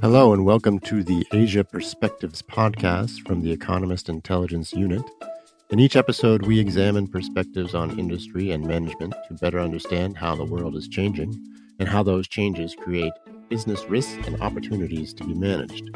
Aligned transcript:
Hello, 0.00 0.32
and 0.32 0.44
welcome 0.44 0.78
to 0.78 1.02
the 1.02 1.26
Asia 1.32 1.64
Perspectives 1.64 2.40
podcast 2.40 3.26
from 3.26 3.42
the 3.42 3.50
Economist 3.50 4.08
Intelligence 4.08 4.72
Unit. 4.72 5.02
In 5.70 5.80
each 5.80 5.96
episode, 5.96 6.46
we 6.46 6.60
examine 6.60 7.08
perspectives 7.08 7.74
on 7.74 7.98
industry 7.98 8.52
and 8.52 8.64
management 8.64 9.12
to 9.26 9.34
better 9.34 9.58
understand 9.58 10.16
how 10.16 10.36
the 10.36 10.44
world 10.44 10.76
is 10.76 10.86
changing 10.86 11.34
and 11.80 11.88
how 11.88 12.04
those 12.04 12.28
changes 12.28 12.76
create 12.76 13.12
business 13.48 13.86
risks 13.86 14.24
and 14.24 14.40
opportunities 14.40 15.12
to 15.14 15.24
be 15.24 15.34
managed. 15.34 15.90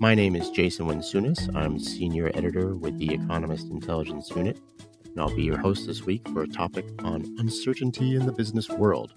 My 0.00 0.16
name 0.16 0.34
is 0.34 0.50
Jason 0.50 0.86
Wincuinas. 0.86 1.54
I'm 1.54 1.78
senior 1.78 2.32
editor 2.34 2.74
with 2.74 2.98
the 2.98 3.14
Economist 3.14 3.68
Intelligence 3.68 4.30
Unit, 4.30 4.58
and 5.04 5.20
I'll 5.20 5.36
be 5.36 5.44
your 5.44 5.58
host 5.58 5.86
this 5.86 6.02
week 6.02 6.28
for 6.30 6.42
a 6.42 6.48
topic 6.48 6.86
on 7.04 7.22
uncertainty 7.38 8.16
in 8.16 8.26
the 8.26 8.32
business 8.32 8.68
world. 8.68 9.12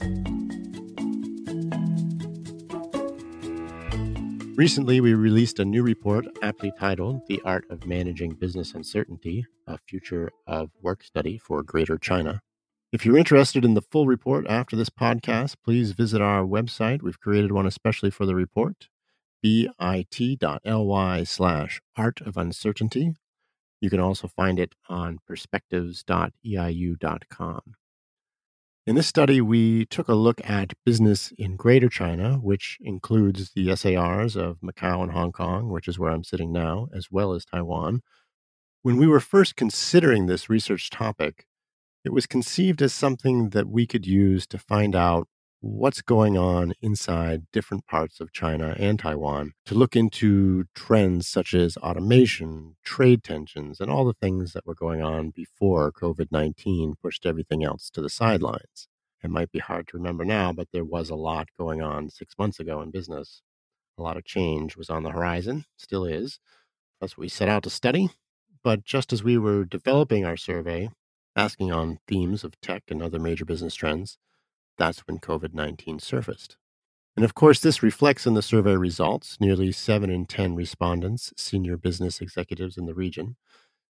Recently, 4.57 5.01
we 5.01 5.14
released 5.14 5.59
a 5.59 5.65
new 5.65 5.83
report 5.83 6.25
aptly 6.41 6.71
titled 6.79 7.27
The 7.27 7.41
Art 7.43 7.65
of 7.69 7.86
Managing 7.86 8.36
Business 8.36 8.73
Uncertainty, 8.73 9.45
a 9.68 9.78
Future 9.78 10.31
of 10.47 10.69
Work 10.81 11.04
Study 11.04 11.37
for 11.37 11.61
Greater 11.61 11.97
China. 11.97 12.41
If 12.93 13.05
you're 13.05 13.18
interested 13.18 13.65
in 13.65 13.73
the 13.73 13.81
full 13.81 14.07
report 14.07 14.47
after 14.47 14.78
this 14.78 14.89
podcast, 14.89 15.55
please 15.65 15.91
visit 15.91 16.21
our 16.21 16.45
website. 16.45 17.01
We've 17.01 17.19
created 17.19 17.51
one 17.51 17.65
especially 17.65 18.11
for 18.11 18.25
the 18.25 18.33
report, 18.33 18.87
bit.ly 19.43 21.23
slash 21.25 21.81
art 21.97 22.21
of 22.21 22.37
uncertainty. 22.37 23.14
You 23.81 23.89
can 23.89 24.00
also 24.00 24.29
find 24.29 24.57
it 24.57 24.73
on 24.87 25.19
perspectives.eiu.com. 25.28 27.61
In 28.88 28.94
this 28.94 29.07
study, 29.07 29.42
we 29.42 29.88
took 29.88 30.07
a 30.07 30.14
look 30.14 30.39
at 30.48 30.75
business 30.86 31.34
in 31.39 31.56
Greater 31.56 31.89
China, 31.89 32.36
which 32.36 32.78
includes 32.81 33.50
the 33.56 33.76
SARs 33.76 34.36
of 34.36 34.59
Macau 34.62 35.02
and 35.02 35.12
Hong 35.12 35.31
Kong, 35.31 35.70
which 35.70 35.88
is 35.88 35.98
where 35.98 36.12
I'm 36.12 36.23
sitting 36.23 36.52
now, 36.52 36.90
as 36.96 37.09
well 37.09 37.34
as 37.34 37.46
Taiwan. 37.46 38.04
When 38.84 38.98
we 38.98 39.08
were 39.08 39.20
first 39.20 39.56
considering 39.56 40.28
this 40.28 40.52
research 40.52 40.92
topic, 40.92 41.48
it 42.04 42.14
was 42.14 42.28
conceived 42.28 42.80
as 42.84 42.94
something 42.94 43.50
that 43.50 43.68
we 43.68 43.88
could 43.88 44.06
use 44.06 44.46
to 44.46 44.59
find 44.59 44.96
out 44.96 45.28
what's 45.66 46.04
going 46.04 46.38
on 46.38 46.74
inside 46.80 47.42
different 47.52 47.88
parts 47.88 48.20
of 48.20 48.32
China 48.32 48.76
and 48.78 49.00
Taiwan 49.00 49.54
to 49.66 49.74
look 49.74 49.96
into 49.96 50.66
trends 50.76 51.28
such 51.28 51.56
as 51.56 51.76
automation, 51.78 52.76
trade 52.84 53.24
tensions, 53.24 53.80
and 53.80 53.90
all 53.90 54.06
the 54.06 54.14
things 54.14 54.54
that 54.54 54.68
were 54.68 54.76
going 54.76 55.02
on 55.02 55.32
before 55.32 55.92
COVID 55.92 56.28
19 56.30 56.94
pushed 57.02 57.26
everything 57.26 57.64
else 57.64 57.90
to 57.90 58.02
the 58.02 58.12
sidelines. 58.12 58.88
It 59.24 59.32
might 59.32 59.52
be 59.52 59.58
hard 59.58 59.88
to 59.88 59.98
remember 59.98 60.24
now, 60.24 60.54
but 60.54 60.68
there 60.72 60.86
was 60.86 61.10
a 61.10 61.16
lot 61.16 61.48
going 61.58 61.82
on 61.82 62.12
six 62.12 62.36
months 62.38 62.60
ago 62.60 62.80
in 62.84 62.92
business. 62.92 63.42
A 63.98 64.04
lot 64.04 64.18
of 64.18 64.24
change 64.24 64.78
was 64.78 64.92
on 64.92 65.02
the 65.02 65.12
horizon, 65.12 65.66
still 65.78 66.06
is. 66.06 66.40
That's 67.02 67.18
what 67.18 67.24
we 67.24 67.30
set 67.30 67.50
out 67.50 67.64
to 67.64 67.72
study. 67.72 68.10
But 68.64 68.86
just 68.86 69.12
as 69.12 69.24
we 69.24 69.36
were 69.36 69.66
developing 69.66 70.26
our 70.26 70.38
survey, 70.38 70.90
asking 71.36 71.72
on 71.72 71.98
themes 72.08 72.44
of 72.44 72.62
tech 72.62 72.84
and 72.90 73.02
other 73.02 73.20
major 73.20 73.46
business 73.46 73.74
trends, 73.74 74.20
that's 74.78 75.00
when 75.08 75.20
COVID 75.20 75.54
19 75.54 76.00
surfaced. 76.00 76.58
And 77.16 77.23
of 77.23 77.34
course, 77.34 77.59
this 77.62 77.81
reflects 77.81 78.28
in 78.28 78.34
the 78.34 78.42
survey 78.42 78.76
results. 78.76 79.38
Nearly 79.40 79.72
7 79.72 80.09
in 80.09 80.26
10 80.26 80.56
respondents, 80.56 81.34
senior 81.38 81.78
business 81.78 82.20
executives 82.20 82.78
in 82.78 82.86
the 82.86 82.94
region, 82.94 83.38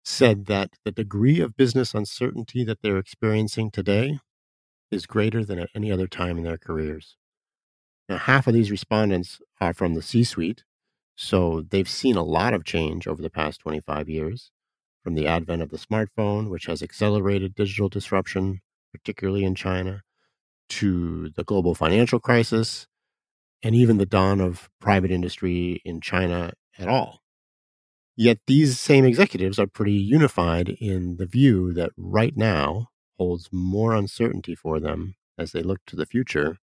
said 0.05 0.47
that 0.47 0.71
the 0.85 0.91
degree 0.91 1.41
of 1.41 1.57
business 1.57 1.95
uncertainty 1.95 2.65
that 2.65 2.83
they're 2.83 2.99
experiencing 2.99 3.71
today 3.71 4.19
is 4.91 5.07
greater 5.07 5.45
than 5.45 5.59
at 5.59 5.71
any 5.75 5.93
other 5.93 6.09
time 6.09 6.37
in 6.37 6.45
their 6.45 6.59
careers. 6.59 7.17
Now, 8.09 8.19
half 8.19 8.47
of 8.47 8.55
these 8.55 8.71
respondents 8.71 9.41
are 9.61 9.73
from 9.73 9.95
the 9.95 10.03
C 10.03 10.25
suite, 10.25 10.65
so 11.15 11.63
they've 11.71 11.89
seen 11.89 12.17
a 12.17 12.25
lot 12.25 12.53
of 12.53 12.65
change 12.65 13.07
over 13.07 13.23
the 13.23 13.31
past 13.31 13.61
25 13.61 14.09
years, 14.09 14.51
from 15.05 15.15
the 15.15 15.27
advent 15.27 15.63
of 15.63 15.71
the 15.71 15.79
smartphone, 15.79 16.51
which 16.51 16.67
has 16.67 16.83
accelerated 16.83 17.55
digital 17.55 17.89
disruption, 17.89 18.61
particularly 18.93 19.45
in 19.45 19.55
China, 19.55 20.03
to 20.79 21.29
the 21.31 21.45
global 21.45 21.75
financial 21.75 22.19
crisis 22.19 22.87
and 23.63 23.75
even 23.75 23.99
the 23.99 24.07
dawn 24.07 24.41
of 24.41 24.71
private 24.81 25.11
industry 25.11 25.83
in 25.85 26.01
China 26.01 26.53
at 26.79 26.89
all. 26.89 27.21
Yet 28.17 28.39
these 28.47 28.79
same 28.81 29.05
executives 29.05 29.59
are 29.59 29.67
pretty 29.67 29.93
unified 29.93 30.69
in 30.69 31.17
the 31.17 31.27
view 31.27 31.73
that 31.75 31.93
right 31.97 32.37
now 32.37 32.89
holds 33.19 33.49
more 33.53 33.95
uncertainty 33.95 34.55
for 34.55 34.81
them 34.81 35.15
as 35.39 35.53
they 35.53 35.63
look 35.63 35.81
to 35.87 35.97
the 35.97 36.07
future 36.07 36.59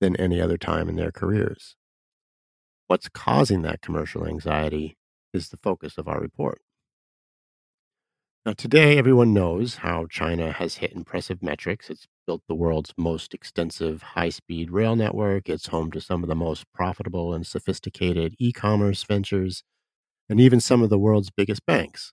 than 0.00 0.16
any 0.16 0.40
other 0.40 0.58
time 0.58 0.88
in 0.88 0.96
their 0.96 1.12
careers. 1.12 1.76
What's 2.86 3.08
causing 3.08 3.62
that 3.62 3.80
commercial 3.80 4.26
anxiety 4.26 4.96
is 5.32 5.48
the 5.48 5.56
focus 5.56 5.98
of 5.98 6.08
our 6.08 6.20
report. 6.20 6.60
Now, 8.46 8.52
today, 8.52 8.98
everyone 8.98 9.32
knows 9.32 9.76
how 9.76 10.04
China 10.04 10.52
has 10.52 10.76
hit 10.76 10.92
impressive 10.92 11.42
metrics. 11.42 11.88
It's 11.88 12.06
built 12.26 12.42
the 12.46 12.54
world's 12.54 12.92
most 12.98 13.32
extensive 13.32 14.02
high 14.02 14.28
speed 14.28 14.70
rail 14.70 14.96
network. 14.96 15.48
It's 15.48 15.68
home 15.68 15.90
to 15.92 16.00
some 16.02 16.22
of 16.22 16.28
the 16.28 16.34
most 16.34 16.70
profitable 16.74 17.32
and 17.32 17.46
sophisticated 17.46 18.34
e 18.38 18.52
commerce 18.52 19.02
ventures, 19.02 19.64
and 20.28 20.40
even 20.40 20.60
some 20.60 20.82
of 20.82 20.90
the 20.90 20.98
world's 20.98 21.30
biggest 21.30 21.64
banks. 21.64 22.12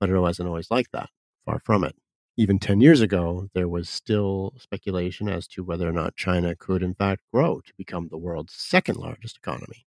But 0.00 0.10
it 0.10 0.18
wasn't 0.18 0.48
always 0.48 0.70
like 0.70 0.90
that. 0.92 1.10
Far 1.44 1.58
from 1.58 1.84
it. 1.84 1.96
Even 2.38 2.58
10 2.58 2.80
years 2.80 3.02
ago, 3.02 3.48
there 3.54 3.68
was 3.68 3.88
still 3.90 4.54
speculation 4.58 5.28
as 5.28 5.46
to 5.48 5.64
whether 5.64 5.86
or 5.88 5.92
not 5.92 6.16
China 6.16 6.56
could, 6.56 6.82
in 6.82 6.94
fact, 6.94 7.22
grow 7.34 7.60
to 7.60 7.74
become 7.76 8.08
the 8.08 8.18
world's 8.18 8.54
second 8.54 8.96
largest 8.96 9.36
economy. 9.36 9.86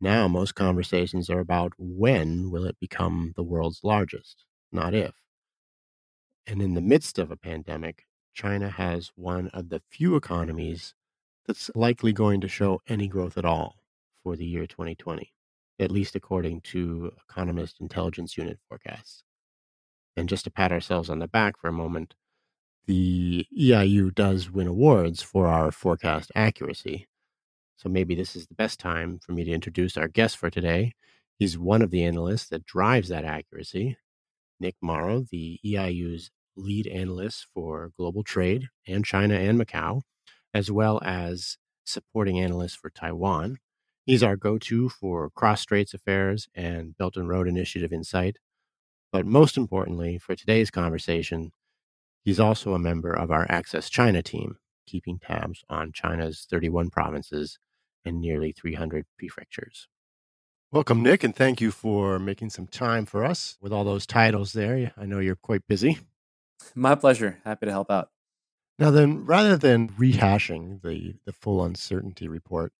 Now, 0.00 0.28
most 0.28 0.54
conversations 0.54 1.30
are 1.30 1.40
about 1.40 1.72
when 1.78 2.50
will 2.50 2.66
it 2.66 2.78
become 2.80 3.32
the 3.36 3.42
world's 3.42 3.82
largest 3.82 4.44
not 4.72 4.94
if. 4.94 5.14
And 6.46 6.62
in 6.62 6.74
the 6.74 6.80
midst 6.80 7.18
of 7.18 7.30
a 7.30 7.36
pandemic, 7.36 8.06
China 8.32 8.70
has 8.70 9.12
one 9.14 9.48
of 9.48 9.68
the 9.68 9.82
few 9.90 10.16
economies 10.16 10.94
that's 11.46 11.70
likely 11.74 12.12
going 12.12 12.40
to 12.40 12.48
show 12.48 12.80
any 12.88 13.08
growth 13.08 13.36
at 13.36 13.44
all 13.44 13.76
for 14.22 14.36
the 14.36 14.46
year 14.46 14.66
2020, 14.66 15.32
at 15.78 15.90
least 15.90 16.14
according 16.14 16.60
to 16.62 17.12
Economist 17.28 17.80
Intelligence 17.80 18.36
Unit 18.36 18.58
forecasts. 18.68 19.24
And 20.16 20.28
just 20.28 20.44
to 20.44 20.50
pat 20.50 20.72
ourselves 20.72 21.10
on 21.10 21.18
the 21.18 21.28
back 21.28 21.58
for 21.58 21.68
a 21.68 21.72
moment, 21.72 22.14
the 22.86 23.46
EIU 23.58 24.14
does 24.14 24.50
win 24.50 24.66
awards 24.66 25.22
for 25.22 25.46
our 25.46 25.70
forecast 25.70 26.32
accuracy. 26.34 27.08
So 27.76 27.88
maybe 27.88 28.14
this 28.14 28.36
is 28.36 28.46
the 28.46 28.54
best 28.54 28.78
time 28.78 29.18
for 29.24 29.32
me 29.32 29.44
to 29.44 29.52
introduce 29.52 29.96
our 29.96 30.08
guest 30.08 30.36
for 30.36 30.50
today. 30.50 30.94
He's 31.38 31.56
one 31.56 31.82
of 31.82 31.90
the 31.90 32.04
analysts 32.04 32.48
that 32.48 32.66
drives 32.66 33.08
that 33.08 33.24
accuracy, 33.24 33.96
Nick 34.60 34.76
Marro, 34.82 35.28
the 35.28 35.58
EIU's 35.64 36.30
lead 36.56 36.86
analyst 36.86 37.46
for 37.52 37.92
global 37.96 38.22
trade 38.22 38.68
and 38.86 39.04
China 39.04 39.34
and 39.34 39.58
Macau, 39.58 40.02
as 40.52 40.70
well 40.70 41.00
as 41.04 41.56
supporting 41.84 42.38
analyst 42.38 42.78
for 42.78 42.90
Taiwan. 42.90 43.58
He's 44.04 44.22
our 44.22 44.36
go 44.36 44.58
to 44.58 44.88
for 44.88 45.30
cross 45.30 45.60
straits 45.60 45.94
affairs 45.94 46.48
and 46.54 46.96
Belt 46.96 47.16
and 47.16 47.28
Road 47.28 47.48
Initiative 47.48 47.92
Insight. 47.92 48.36
But 49.12 49.26
most 49.26 49.56
importantly, 49.56 50.18
for 50.18 50.36
today's 50.36 50.70
conversation, 50.70 51.52
he's 52.24 52.40
also 52.40 52.74
a 52.74 52.78
member 52.78 53.12
of 53.12 53.30
our 53.30 53.46
Access 53.50 53.90
China 53.90 54.22
team, 54.22 54.58
keeping 54.86 55.18
tabs 55.18 55.64
on 55.68 55.92
China's 55.92 56.46
31 56.48 56.90
provinces 56.90 57.58
and 58.04 58.20
nearly 58.20 58.52
300 58.52 59.06
prefectures. 59.18 59.88
Welcome, 60.72 61.02
Nick, 61.02 61.24
and 61.24 61.34
thank 61.34 61.60
you 61.60 61.72
for 61.72 62.20
making 62.20 62.50
some 62.50 62.68
time 62.68 63.04
for 63.04 63.24
us 63.24 63.58
with 63.60 63.72
all 63.72 63.82
those 63.82 64.06
titles 64.06 64.52
there. 64.52 64.92
I 64.96 65.04
know 65.04 65.18
you're 65.18 65.34
quite 65.34 65.66
busy. 65.66 65.98
My 66.76 66.94
pleasure. 66.94 67.40
Happy 67.44 67.66
to 67.66 67.72
help 67.72 67.90
out. 67.90 68.10
Now, 68.78 68.92
then, 68.92 69.26
rather 69.26 69.56
than 69.56 69.88
rehashing 69.88 70.80
the, 70.82 71.16
the 71.26 71.32
full 71.32 71.64
uncertainty 71.64 72.28
report, 72.28 72.72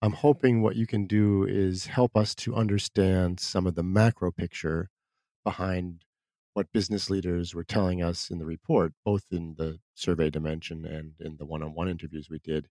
I'm 0.00 0.12
hoping 0.12 0.62
what 0.62 0.76
you 0.76 0.86
can 0.86 1.06
do 1.06 1.42
is 1.42 1.86
help 1.86 2.16
us 2.16 2.36
to 2.36 2.54
understand 2.54 3.40
some 3.40 3.66
of 3.66 3.74
the 3.74 3.82
macro 3.82 4.30
picture 4.30 4.88
behind 5.42 6.04
what 6.52 6.72
business 6.72 7.10
leaders 7.10 7.52
were 7.52 7.64
telling 7.64 8.00
us 8.00 8.30
in 8.30 8.38
the 8.38 8.46
report, 8.46 8.92
both 9.04 9.24
in 9.32 9.56
the 9.58 9.80
survey 9.94 10.30
dimension 10.30 10.84
and 10.84 11.14
in 11.18 11.36
the 11.38 11.46
one 11.46 11.64
on 11.64 11.74
one 11.74 11.88
interviews 11.88 12.30
we 12.30 12.38
did. 12.38 12.68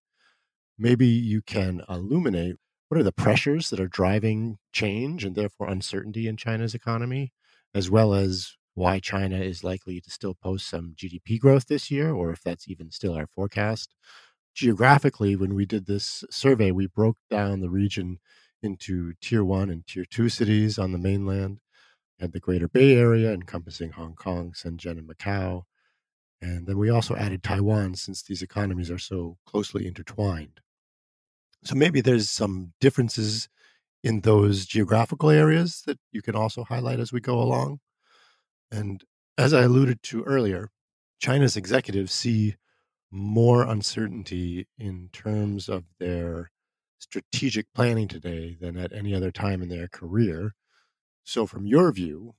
Maybe 0.78 1.08
you 1.08 1.42
can 1.42 1.82
illuminate 1.90 2.56
what 2.94 3.00
are 3.00 3.04
the 3.04 3.12
pressures 3.12 3.72
that 3.72 3.80
are 3.80 3.88
driving 3.88 4.60
change 4.72 5.25
and 5.25 5.36
therefore 5.36 5.68
uncertainty 5.68 6.28
in 6.28 6.38
China's 6.38 6.75
economy, 6.75 7.34
as 7.74 7.90
well 7.90 8.13
as 8.13 8.56
why 8.75 9.00
China 9.00 9.36
is 9.40 9.63
likely 9.63 10.00
to 10.00 10.12
still 10.12 10.36
post 10.36 10.69
some 10.69 10.94
GDP 10.95 11.40
growth 11.40 11.66
this 11.66 11.90
year, 11.90 12.13
or 12.13 12.30
if 12.30 12.44
that's 12.44 12.68
even 12.69 12.92
still 12.92 13.16
our 13.16 13.25
forecast. 13.25 13.95
Geographically, 14.54 15.36
when 15.36 15.56
we 15.56 15.66
did 15.66 15.88
this 15.88 16.24
survey, 16.30 16.69
we 16.69 16.86
broke 16.86 17.18
down 17.31 17.62
the 17.62 17.69
region 17.72 18.19
into 18.62 19.13
tier 19.19 19.44
one 19.44 19.72
and 19.72 19.88
tier 19.88 20.06
two 20.06 20.30
cities 20.30 20.78
on 20.78 20.92
the 20.92 21.00
mainland, 21.00 21.62
and 22.19 22.31
the 22.31 22.39
greater 22.39 22.68
Bay 22.68 22.96
Area 22.96 23.34
encompassing 23.34 23.94
Hong 23.94 24.13
Kong, 24.13 24.51
Shenzhen, 24.51 25.00
and 25.00 25.10
Macau. 25.10 25.63
And 26.44 26.68
then 26.68 26.78
we 26.78 26.92
also 26.92 27.16
added 27.16 27.42
Taiwan 27.42 27.96
since 27.96 28.22
these 28.22 28.44
economies 28.44 28.92
are 28.92 29.00
so 29.00 29.39
closely 29.48 29.88
intertwined. 29.88 30.60
So 31.65 31.75
maybe 31.75 32.01
there's 32.01 32.30
some 32.30 32.74
differences 32.81 33.48
in 34.04 34.21
those 34.21 34.65
geographical 34.65 35.30
areas 35.30 35.83
that 35.86 35.98
you 36.12 36.21
can 36.21 36.36
also 36.36 36.65
highlight 36.65 37.00
as 37.00 37.13
we 37.13 37.21
go 37.21 37.39
along. 37.39 37.80
And 38.71 39.04
as 39.38 39.54
I 39.54 39.62
alluded 39.62 40.04
to 40.04 40.24
earlier, 40.24 40.69
China's 41.19 41.56
executives 41.56 42.12
see 42.12 42.56
more 43.10 43.63
uncertainty 43.63 44.68
in 44.77 45.10
terms 45.13 45.69
of 45.69 45.86
their 46.00 46.51
strategic 47.00 47.68
planning 47.74 48.07
today 48.07 48.57
than 48.60 48.77
at 48.77 48.92
any 48.92 49.13
other 49.13 49.31
time 49.31 49.62
in 49.62 49.69
their 49.69 49.88
career. 49.88 50.56
So, 51.24 51.45
from 51.45 51.65
your 51.65 51.92
view, 51.92 52.36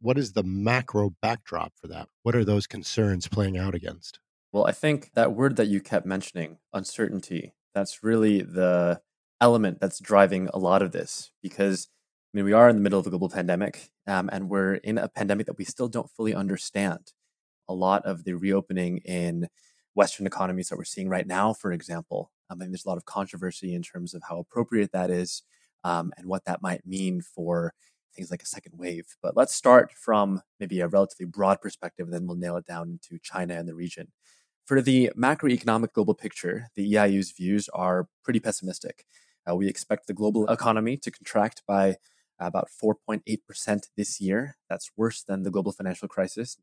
what 0.00 0.18
is 0.18 0.32
the 0.32 0.44
macro 0.44 1.14
backdrop 1.20 1.72
for 1.80 1.88
that? 1.88 2.08
What 2.22 2.36
are 2.36 2.44
those 2.44 2.66
concerns 2.66 3.26
playing 3.26 3.58
out 3.58 3.74
against? 3.74 4.20
Well, 4.52 4.66
I 4.66 4.72
think 4.72 5.12
that 5.14 5.32
word 5.32 5.56
that 5.56 5.66
you 5.66 5.80
kept 5.80 6.06
mentioning, 6.06 6.58
uncertainty, 6.72 7.54
that's 7.78 8.02
really 8.02 8.42
the 8.42 9.00
element 9.40 9.78
that's 9.80 10.00
driving 10.00 10.48
a 10.52 10.58
lot 10.58 10.82
of 10.82 10.92
this 10.92 11.30
because 11.42 11.88
I 12.32 12.36
mean, 12.36 12.44
we 12.44 12.52
are 12.52 12.68
in 12.68 12.76
the 12.76 12.82
middle 12.82 13.00
of 13.00 13.06
a 13.06 13.10
global 13.10 13.30
pandemic, 13.30 13.90
um, 14.06 14.28
and 14.30 14.50
we're 14.50 14.74
in 14.74 14.98
a 14.98 15.08
pandemic 15.08 15.46
that 15.46 15.56
we 15.56 15.64
still 15.64 15.88
don't 15.88 16.10
fully 16.10 16.34
understand. 16.34 17.12
A 17.70 17.74
lot 17.74 18.04
of 18.04 18.24
the 18.24 18.34
reopening 18.34 18.98
in 18.98 19.48
Western 19.94 20.26
economies 20.26 20.68
that 20.68 20.76
we're 20.76 20.84
seeing 20.84 21.08
right 21.08 21.26
now, 21.26 21.54
for 21.54 21.72
example, 21.72 22.30
I 22.50 22.54
mean, 22.54 22.70
there's 22.70 22.84
a 22.84 22.88
lot 22.88 22.98
of 22.98 23.06
controversy 23.06 23.74
in 23.74 23.82
terms 23.82 24.12
of 24.12 24.22
how 24.28 24.38
appropriate 24.38 24.92
that 24.92 25.10
is 25.10 25.42
um, 25.84 26.12
and 26.18 26.26
what 26.26 26.44
that 26.44 26.60
might 26.60 26.86
mean 26.86 27.22
for 27.22 27.72
things 28.14 28.30
like 28.30 28.42
a 28.42 28.46
second 28.46 28.72
wave. 28.76 29.06
But 29.22 29.36
let's 29.36 29.54
start 29.54 29.92
from 29.92 30.42
maybe 30.60 30.80
a 30.80 30.88
relatively 30.88 31.26
broad 31.26 31.62
perspective, 31.62 32.06
and 32.06 32.14
then 32.14 32.26
we'll 32.26 32.36
nail 32.36 32.58
it 32.58 32.66
down 32.66 32.90
into 32.90 33.18
China 33.22 33.54
and 33.54 33.66
the 33.66 33.74
region. 33.74 34.08
For 34.68 34.82
the 34.82 35.10
macroeconomic 35.16 35.94
global 35.94 36.12
picture, 36.12 36.68
the 36.74 36.92
EIU's 36.92 37.32
views 37.32 37.70
are 37.70 38.06
pretty 38.22 38.38
pessimistic. 38.38 39.06
Uh, 39.48 39.56
we 39.56 39.66
expect 39.66 40.06
the 40.06 40.12
global 40.12 40.46
economy 40.46 40.98
to 40.98 41.10
contract 41.10 41.62
by 41.66 41.96
about 42.38 42.68
4.8% 42.68 43.88
this 43.96 44.20
year. 44.20 44.58
That's 44.68 44.90
worse 44.94 45.22
than 45.22 45.42
the 45.42 45.50
global 45.50 45.72
financial 45.72 46.06
crisis, 46.06 46.58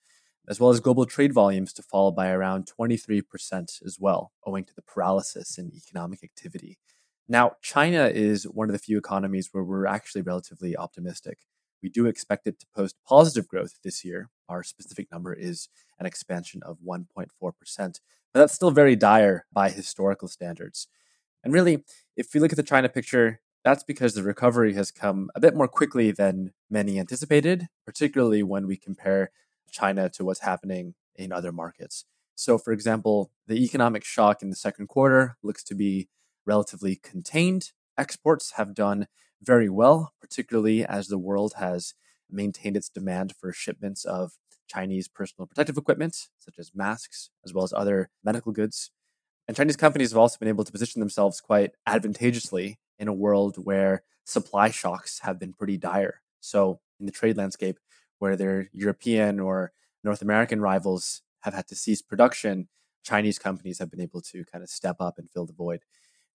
as 0.48 0.60
well 0.60 0.69
as 0.69 0.80
global 0.81 1.07
trade 1.07 1.34
volumes 1.34 1.74
to 1.74 1.81
fall 1.81 2.12
by 2.12 2.30
around 2.30 2.69
23% 2.80 3.81
as 3.84 3.98
well, 4.00 4.31
owing 4.46 4.66
to 4.66 4.75
the 4.75 4.84
paralysis 4.84 5.58
in 5.58 5.72
economic 5.75 6.24
activity. 6.24 6.78
Now, 7.28 7.54
China 7.63 8.06
is 8.06 8.44
one 8.44 8.69
of 8.69 8.74
the 8.74 8.78
few 8.78 9.00
economies 9.00 9.50
where 9.51 9.63
we're 9.63 9.88
actually 9.88 10.22
relatively 10.22 10.78
optimistic. 10.78 11.40
We 11.81 11.90
do 11.90 12.06
expect 12.06 12.46
it 12.46 12.60
to 12.60 12.68
post 12.75 12.98
positive 13.04 13.48
growth 13.48 13.80
this 13.84 14.06
year. 14.06 14.30
Our 14.48 14.62
specific 14.62 15.12
number 15.12 15.34
is 15.34 15.69
an 16.00 16.06
expansion 16.06 16.62
of 16.63 16.77
1.4%, 16.86 17.30
but 17.77 18.00
that's 18.33 18.53
still 18.53 18.71
very 18.71 18.95
dire 18.95 19.45
by 19.51 19.69
historical 19.69 20.27
standards. 20.27 20.88
And 21.44 21.53
really, 21.53 21.83
if 22.18 22.33
we 22.33 22.39
look 22.39 22.51
at 22.51 22.57
the 22.57 22.63
China 22.63 22.89
picture, 22.89 23.42
that's 23.63 23.83
because 23.83 24.13
the 24.13 24.24
recovery 24.24 24.74
has 24.74 24.92
come 24.92 25.30
a 25.36 25.39
bit 25.39 25.56
more 25.56 25.68
quickly 25.68 26.12
than 26.12 26.51
many 26.69 27.00
anticipated, 27.00 27.68
particularly 27.86 28.44
when 28.44 28.68
we 28.68 28.77
compare 28.77 29.31
China 29.71 30.09
to 30.09 30.24
what's 30.24 30.42
happening 30.42 30.95
in 31.15 31.31
other 31.31 31.51
markets. 31.51 32.06
So, 32.36 32.57
for 32.57 32.74
example, 32.74 33.31
the 33.48 33.63
economic 33.63 34.03
shock 34.03 34.41
in 34.41 34.50
the 34.50 34.56
second 34.56 34.88
quarter 34.88 35.38
looks 35.41 35.63
to 35.65 35.75
be 35.75 36.09
relatively 36.45 36.95
contained. 36.95 37.71
Exports 37.98 38.53
have 38.57 38.75
done 38.75 39.07
very 39.41 39.69
well, 39.69 40.13
particularly 40.19 40.86
as 40.86 41.07
the 41.07 41.18
world 41.18 41.53
has 41.57 41.94
maintained 42.30 42.75
its 42.75 42.89
demand 42.89 43.33
for 43.39 43.53
shipments 43.53 44.03
of 44.03 44.33
Chinese 44.67 45.07
personal 45.07 45.47
protective 45.47 45.77
equipment, 45.77 46.27
such 46.38 46.56
as 46.59 46.71
masks, 46.73 47.29
as 47.45 47.53
well 47.53 47.63
as 47.63 47.73
other 47.73 48.09
medical 48.23 48.51
goods. 48.51 48.91
And 49.47 49.56
Chinese 49.56 49.75
companies 49.75 50.12
have 50.12 50.17
also 50.17 50.38
been 50.39 50.47
able 50.47 50.63
to 50.63 50.71
position 50.71 51.00
themselves 51.00 51.39
quite 51.39 51.71
advantageously 51.85 52.79
in 52.97 53.07
a 53.07 53.13
world 53.13 53.57
where 53.57 54.03
supply 54.25 54.71
shocks 54.71 55.19
have 55.19 55.39
been 55.39 55.53
pretty 55.53 55.77
dire. 55.77 56.21
So, 56.39 56.79
in 57.00 57.06
the 57.06 57.12
trade 57.12 57.38
landscape, 57.38 57.77
where 58.19 58.35
their 58.35 58.69
European 58.71 59.39
or 59.39 59.71
North 60.03 60.21
American 60.21 60.62
rivals 60.62 61.21
have 61.41 61.53
had 61.53 61.67
to 61.67 61.75
cease 61.75 62.01
production, 62.01 62.69
Chinese 63.03 63.38
companies 63.38 63.79
have 63.79 63.91
been 63.91 64.01
able 64.01 64.21
to 64.21 64.44
kind 64.45 64.63
of 64.63 64.69
step 64.69 64.97
up 65.00 65.17
and 65.17 65.29
fill 65.29 65.45
the 65.45 65.53
void. 65.53 65.81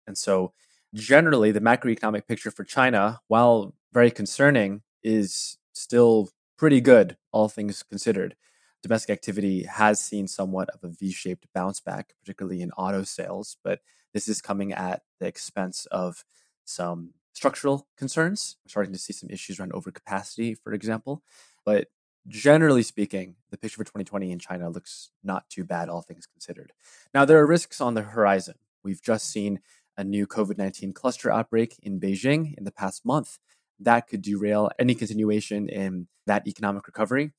And 0.06 0.16
so, 0.16 0.52
generally, 0.94 1.50
the 1.50 1.60
macroeconomic 1.60 2.26
picture 2.26 2.50
for 2.50 2.64
China, 2.64 3.20
while 3.28 3.74
very 3.92 4.10
concerning, 4.10 4.82
is 5.02 5.58
still 5.72 6.28
pretty 6.60 6.82
good, 6.82 7.16
all 7.32 7.48
things 7.48 7.82
considered. 7.82 8.36
Domestic 8.82 9.08
activity 9.08 9.62
has 9.62 9.98
seen 9.98 10.28
somewhat 10.28 10.68
of 10.68 10.84
a 10.84 10.88
V 10.92 11.10
shaped 11.10 11.46
bounce 11.54 11.80
back, 11.80 12.12
particularly 12.20 12.60
in 12.60 12.70
auto 12.72 13.02
sales, 13.02 13.56
but 13.64 13.80
this 14.12 14.28
is 14.28 14.42
coming 14.42 14.70
at 14.70 15.00
the 15.20 15.26
expense 15.26 15.86
of 15.86 16.22
some 16.66 17.14
structural 17.32 17.88
concerns. 17.96 18.58
We're 18.62 18.68
starting 18.68 18.92
to 18.92 18.98
see 18.98 19.14
some 19.14 19.30
issues 19.30 19.58
around 19.58 19.72
overcapacity, 19.72 20.54
for 20.62 20.74
example. 20.74 21.22
But 21.64 21.88
generally 22.28 22.82
speaking, 22.82 23.36
the 23.48 23.56
picture 23.56 23.78
for 23.78 23.84
2020 23.84 24.30
in 24.30 24.38
China 24.38 24.68
looks 24.68 25.12
not 25.24 25.48
too 25.48 25.64
bad, 25.64 25.88
all 25.88 26.02
things 26.02 26.26
considered. 26.26 26.74
Now, 27.14 27.24
there 27.24 27.38
are 27.38 27.46
risks 27.46 27.80
on 27.80 27.94
the 27.94 28.02
horizon. 28.02 28.56
We've 28.84 29.00
just 29.00 29.30
seen 29.30 29.60
a 29.96 30.04
new 30.04 30.26
COVID 30.26 30.58
19 30.58 30.92
cluster 30.92 31.32
outbreak 31.32 31.78
in 31.82 31.98
Beijing 31.98 32.52
in 32.58 32.64
the 32.64 32.70
past 32.70 33.06
month. 33.06 33.38
That 33.80 34.06
could 34.06 34.22
derail 34.22 34.70
any 34.78 34.94
continuation 34.94 35.68
in 35.68 36.08
that 36.26 36.46
economic 36.46 36.86
recovery. 36.86 37.32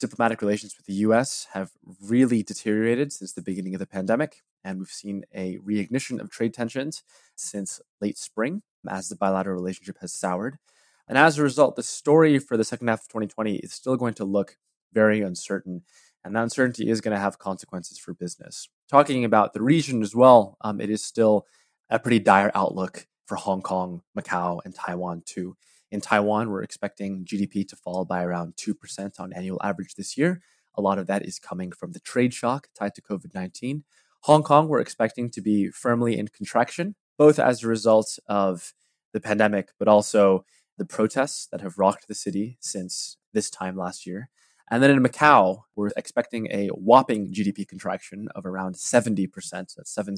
Diplomatic 0.00 0.40
relations 0.40 0.74
with 0.76 0.86
the 0.86 0.94
US 0.94 1.46
have 1.52 1.70
really 2.02 2.42
deteriorated 2.42 3.12
since 3.12 3.32
the 3.32 3.42
beginning 3.42 3.74
of 3.74 3.78
the 3.78 3.86
pandemic, 3.86 4.42
and 4.64 4.78
we've 4.78 4.88
seen 4.88 5.24
a 5.32 5.58
reignition 5.58 6.20
of 6.20 6.30
trade 6.30 6.52
tensions 6.52 7.02
since 7.36 7.80
late 8.00 8.18
spring 8.18 8.62
as 8.88 9.08
the 9.08 9.16
bilateral 9.16 9.56
relationship 9.56 9.98
has 10.00 10.12
soured. 10.12 10.58
And 11.06 11.18
as 11.18 11.38
a 11.38 11.42
result, 11.42 11.76
the 11.76 11.82
story 11.82 12.38
for 12.38 12.56
the 12.56 12.64
second 12.64 12.88
half 12.88 13.02
of 13.02 13.08
2020 13.08 13.56
is 13.56 13.72
still 13.72 13.96
going 13.96 14.14
to 14.14 14.24
look 14.24 14.56
very 14.92 15.20
uncertain. 15.20 15.82
And 16.24 16.34
that 16.34 16.44
uncertainty 16.44 16.88
is 16.88 17.02
going 17.02 17.14
to 17.14 17.20
have 17.20 17.38
consequences 17.38 17.98
for 17.98 18.14
business. 18.14 18.68
Talking 18.88 19.24
about 19.24 19.52
the 19.52 19.62
region 19.62 20.00
as 20.02 20.14
well, 20.14 20.56
um, 20.62 20.80
it 20.80 20.88
is 20.88 21.04
still 21.04 21.46
a 21.90 21.98
pretty 21.98 22.18
dire 22.18 22.50
outlook 22.54 23.06
for 23.26 23.36
Hong 23.36 23.60
Kong, 23.60 24.02
Macau, 24.18 24.60
and 24.64 24.74
Taiwan 24.74 25.22
too. 25.26 25.56
In 25.90 26.00
Taiwan, 26.00 26.50
we're 26.50 26.62
expecting 26.62 27.24
GDP 27.24 27.66
to 27.68 27.76
fall 27.76 28.04
by 28.04 28.24
around 28.24 28.56
2% 28.56 29.20
on 29.20 29.32
annual 29.32 29.60
average 29.62 29.94
this 29.94 30.16
year. 30.16 30.42
A 30.76 30.82
lot 30.82 30.98
of 30.98 31.06
that 31.06 31.24
is 31.24 31.38
coming 31.38 31.70
from 31.70 31.92
the 31.92 32.00
trade 32.00 32.34
shock 32.34 32.68
tied 32.74 32.94
to 32.94 33.02
COVID 33.02 33.34
19. 33.34 33.84
Hong 34.22 34.42
Kong, 34.42 34.68
we're 34.68 34.80
expecting 34.80 35.30
to 35.30 35.40
be 35.40 35.68
firmly 35.68 36.18
in 36.18 36.28
contraction, 36.28 36.96
both 37.18 37.38
as 37.38 37.62
a 37.62 37.68
result 37.68 38.18
of 38.26 38.72
the 39.12 39.20
pandemic, 39.20 39.70
but 39.78 39.86
also 39.86 40.44
the 40.78 40.84
protests 40.84 41.46
that 41.52 41.60
have 41.60 41.78
rocked 41.78 42.08
the 42.08 42.14
city 42.14 42.56
since 42.60 43.16
this 43.32 43.50
time 43.50 43.76
last 43.76 44.06
year. 44.06 44.30
And 44.70 44.82
then 44.82 44.90
in 44.90 45.02
Macau, 45.02 45.64
we're 45.76 45.90
expecting 45.96 46.48
a 46.50 46.68
whopping 46.68 47.32
GDP 47.32 47.68
contraction 47.68 48.28
of 48.34 48.46
around 48.46 48.76
70%, 48.76 49.30
that's 49.76 49.94
7 49.94 50.16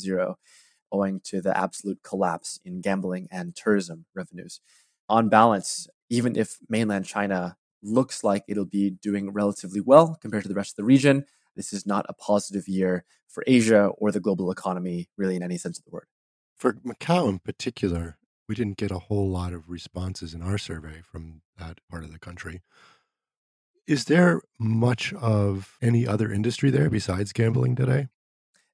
owing 0.92 1.20
to 1.24 1.40
the 1.40 1.56
absolute 1.56 1.98
collapse 2.04 2.60
in 2.64 2.80
gambling 2.80 3.26
and 3.30 3.56
tourism 3.56 4.06
revenues. 4.14 4.60
On 5.08 5.28
balance, 5.28 5.88
even 6.10 6.36
if 6.36 6.58
mainland 6.68 7.04
China 7.04 7.56
looks 7.82 8.24
like 8.24 8.42
it'll 8.48 8.64
be 8.64 8.90
doing 8.90 9.32
relatively 9.32 9.80
well 9.80 10.16
compared 10.20 10.42
to 10.42 10.48
the 10.48 10.54
rest 10.54 10.72
of 10.72 10.76
the 10.76 10.84
region, 10.84 11.24
this 11.54 11.72
is 11.72 11.86
not 11.86 12.06
a 12.08 12.14
positive 12.14 12.68
year 12.68 13.04
for 13.28 13.44
Asia 13.46 13.86
or 13.98 14.12
the 14.12 14.20
global 14.20 14.50
economy, 14.50 15.08
really, 15.16 15.36
in 15.36 15.42
any 15.42 15.58
sense 15.58 15.78
of 15.78 15.84
the 15.84 15.90
word. 15.90 16.06
For 16.56 16.74
Macau 16.74 17.28
in 17.28 17.38
particular, 17.38 18.18
we 18.48 18.54
didn't 18.54 18.78
get 18.78 18.90
a 18.90 18.98
whole 18.98 19.28
lot 19.28 19.52
of 19.52 19.68
responses 19.68 20.34
in 20.34 20.42
our 20.42 20.58
survey 20.58 21.02
from 21.02 21.42
that 21.58 21.78
part 21.90 22.04
of 22.04 22.12
the 22.12 22.18
country. 22.18 22.62
Is 23.86 24.06
there 24.06 24.40
much 24.58 25.12
of 25.14 25.76
any 25.80 26.06
other 26.06 26.32
industry 26.32 26.70
there 26.70 26.90
besides 26.90 27.32
gambling 27.32 27.76
today? 27.76 28.08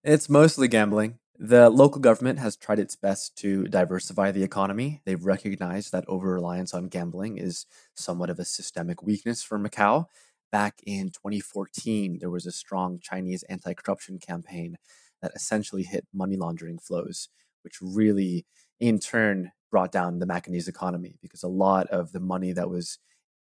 It's 0.05 0.29
mostly 0.29 0.69
gambling. 0.69 1.19
The 1.39 1.71
local 1.71 2.01
government 2.01 2.39
has 2.39 2.57
tried 2.57 2.79
its 2.79 2.95
best 2.95 3.37
to 3.39 3.65
diversify 3.65 4.31
the 4.31 4.43
economy. 4.43 5.01
They've 5.05 5.25
recognized 5.25 5.93
that 5.93 6.05
over 6.07 6.35
reliance 6.35 6.75
on 6.75 6.89
gambling 6.89 7.39
is 7.39 7.67
somewhat 7.95 8.31
of 8.31 8.39
a 8.39 8.45
systemic 8.45 9.03
weakness 9.03 9.43
for 9.43 9.59
Macau. 9.59 10.07
Back 10.51 10.81
in 10.85 11.09
2014, 11.11 12.19
there 12.21 12.31
was 12.31 12.47
a 12.47 12.53
strong 12.53 13.01
Chinese 13.01 13.43
anti 13.45 13.73
corruption 13.73 14.19
campaign 14.19 14.77
that 15.23 15.33
essentially 15.35 15.85
hit 15.85 16.07
money 16.13 16.37
laundering 16.37 16.79
flows, 16.79 17.29
which 17.63 17.79
really, 17.81 18.45
in 18.79 18.99
turn, 18.99 19.53
brought 19.71 19.91
down 19.91 20.19
the 20.19 20.27
Macanese 20.27 20.69
economy 20.69 21.17
because 21.23 21.43
a 21.43 21.49
lot 21.49 21.87
of 21.89 22.13
the 22.13 22.21
money 22.21 22.53
that 22.53 22.69
was 22.69 22.99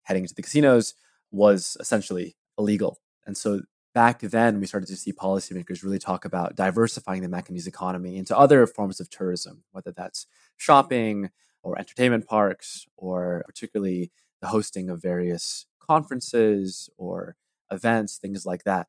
heading 0.03 0.25
to 0.25 0.33
the 0.33 0.41
casinos 0.41 0.95
was 1.31 1.77
essentially 1.79 2.35
illegal. 2.57 2.99
And 3.27 3.37
so 3.37 3.61
back 3.95 4.19
then, 4.19 4.59
we 4.59 4.67
started 4.67 4.87
to 4.87 4.97
see 4.97 5.13
policymakers 5.13 5.81
really 5.81 5.97
talk 5.97 6.25
about 6.25 6.55
diversifying 6.55 7.21
the 7.21 7.29
Macanese 7.29 7.65
economy 7.65 8.17
into 8.17 8.37
other 8.37 8.67
forms 8.67 8.99
of 8.99 9.09
tourism, 9.09 9.63
whether 9.71 9.91
that's 9.91 10.27
shopping 10.57 11.31
or 11.63 11.79
entertainment 11.79 12.27
parks, 12.27 12.85
or 12.97 13.43
particularly 13.47 14.11
the 14.41 14.47
hosting 14.47 14.89
of 14.89 15.01
various 15.01 15.65
conferences 15.79 16.89
or 16.97 17.37
events, 17.71 18.17
things 18.17 18.45
like 18.45 18.65
that. 18.65 18.87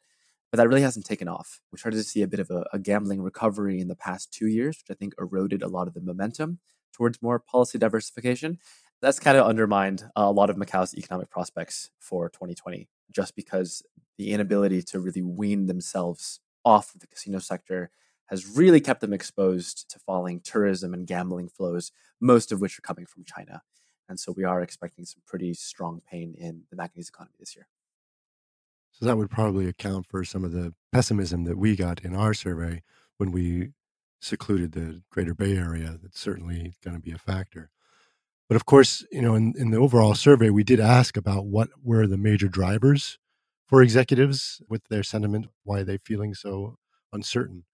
but 0.50 0.58
that 0.58 0.68
really 0.68 0.82
hasn't 0.82 1.06
taken 1.06 1.28
off. 1.28 1.60
We 1.72 1.78
started 1.78 1.98
to 1.98 2.04
see 2.04 2.22
a 2.22 2.28
bit 2.28 2.40
of 2.40 2.50
a, 2.50 2.64
a, 2.72 2.78
gambling 2.78 3.22
recovery 3.22 3.80
in 3.80 3.88
the 3.88 3.96
past 3.96 4.32
two 4.32 4.46
years, 4.46 4.78
which 4.78 4.94
I 4.94 4.98
think 4.98 5.14
eroded 5.18 5.62
a 5.62 5.68
lot 5.68 5.88
of 5.88 5.94
the 5.94 6.00
momentum 6.00 6.60
towards 6.92 7.20
more 7.20 7.38
policy 7.38 7.78
diversification. 7.78 8.58
That's 9.02 9.18
kind 9.18 9.36
of 9.36 9.46
undermined 9.46 10.04
a 10.14 10.30
lot 10.30 10.50
of 10.50 10.56
Macau's 10.56 10.96
economic 10.96 11.30
prospects 11.30 11.90
for 11.98 12.28
2020, 12.28 12.88
just 13.10 13.34
because 13.34 13.82
the 14.18 14.32
inability 14.32 14.82
to 14.82 15.00
really 15.00 15.23
wean 15.23 15.66
themselves 15.66 16.40
off 16.64 16.94
of 16.94 17.00
the 17.00 17.06
casino 17.06 17.38
sector 17.38 17.90
has 18.26 18.46
really 18.56 18.80
kept 18.80 19.00
them 19.00 19.12
exposed 19.12 19.88
to 19.90 19.99
falling 20.00 20.40
tourism 20.40 20.92
and 20.92 21.06
gambling 21.06 21.49
flows, 21.49 21.92
most 22.20 22.50
of 22.50 22.61
which 22.61 22.78
are 22.78 22.82
coming 22.82 23.06
from 23.06 23.25
China. 23.25 23.62
And 24.08 24.18
so 24.18 24.32
we 24.32 24.44
are 24.44 24.62
expecting 24.62 25.04
some 25.04 25.23
pretty 25.26 25.54
strong 25.54 26.00
pain 26.11 26.35
in 26.37 26.62
the 26.70 26.76
Macanese 26.76 27.08
economy 27.08 27.37
this 27.38 27.56
year. 27.56 27.68
So 28.92 29.04
that 29.04 29.16
would 29.16 29.30
probably 29.30 29.68
account 29.68 30.06
for 30.06 30.25
some 30.25 30.44
of 30.44 30.52
the 30.52 30.73
pessimism 30.92 31.44
that 31.44 31.58
we 31.58 31.76
got 31.76 32.02
in 32.02 32.16
our 32.16 32.35
survey 32.35 32.82
when 33.18 33.30
we 33.30 33.70
secluded 34.20 34.73
the 34.73 35.02
greater 35.11 35.35
Bay 35.35 35.56
Area. 35.56 35.99
That's 36.02 36.18
certainly 36.18 36.75
going 36.82 36.96
to 36.96 37.02
be 37.02 37.12
a 37.12 37.18
factor. 37.18 37.70
But 38.49 38.56
of 38.56 38.64
course, 38.64 39.04
you 39.11 39.23
know, 39.23 39.35
in, 39.35 39.54
in 39.56 39.70
the 39.70 39.78
overall 39.78 40.14
survey, 40.14 40.50
we 40.50 40.64
did 40.64 40.80
ask 40.80 41.16
about 41.16 41.46
what 41.46 41.68
were 41.82 42.06
the 42.06 42.16
major 42.16 42.49
drivers 42.49 43.18
for 43.66 43.82
executives 43.82 44.62
with 44.68 44.85
their 44.88 45.02
sentiment, 45.02 45.49
why 45.64 45.80
are 45.80 45.85
they 45.85 45.99
feeling 45.99 46.35
so 46.35 46.78
uncertain. 47.12 47.64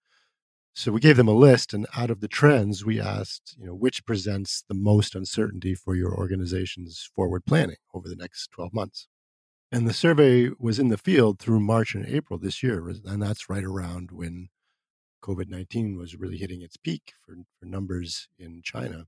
So 0.75 0.91
we 0.91 1.01
gave 1.01 1.19
them 1.19 1.29
a 1.29 1.33
list, 1.33 1.75
and 1.75 1.87
out 1.95 2.11
of 2.11 2.21
the 2.21 2.29
trends, 2.29 2.83
we 2.83 2.99
asked, 2.99 3.55
you 3.59 3.67
know, 3.67 3.75
which 3.75 4.07
presents 4.07 4.65
the 4.67 4.75
most 4.75 5.15
uncertainty 5.15 5.75
for 5.75 5.95
your 5.95 6.15
organization's 6.15 7.11
forward 7.15 7.45
planning 7.45 7.77
over 7.93 8.09
the 8.09 8.17
next 8.17 8.51
12 8.53 8.73
months. 8.73 9.07
And 9.71 9.87
the 9.87 9.93
survey 9.93 10.51
was 10.59 10.79
in 10.79 10.89
the 10.89 10.97
field 10.97 11.39
through 11.39 11.61
March 11.61 11.95
and 11.95 12.07
April 12.07 12.39
this 12.39 12.63
year, 12.63 12.89
and 12.89 13.23
that's 13.23 13.51
right 13.51 13.65
around 13.65 14.11
when 14.13 14.49
COVID 15.23 15.49
19 15.49 15.97
was 15.97 16.17
really 16.17 16.39
hitting 16.39 16.63
its 16.63 16.77
peak 16.79 17.13
for, 17.21 17.37
for 17.59 17.67
numbers 17.67 18.29
in 18.39 18.63
China. 18.65 19.07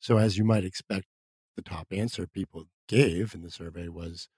So, 0.00 0.16
as 0.18 0.38
you 0.38 0.44
might 0.44 0.64
expect, 0.64 1.06
the 1.56 1.62
top 1.62 1.88
answer 1.90 2.26
people 2.26 2.66
gave 2.86 3.34
in 3.34 3.42
the 3.42 3.50
survey 3.50 3.88
was 3.88 4.28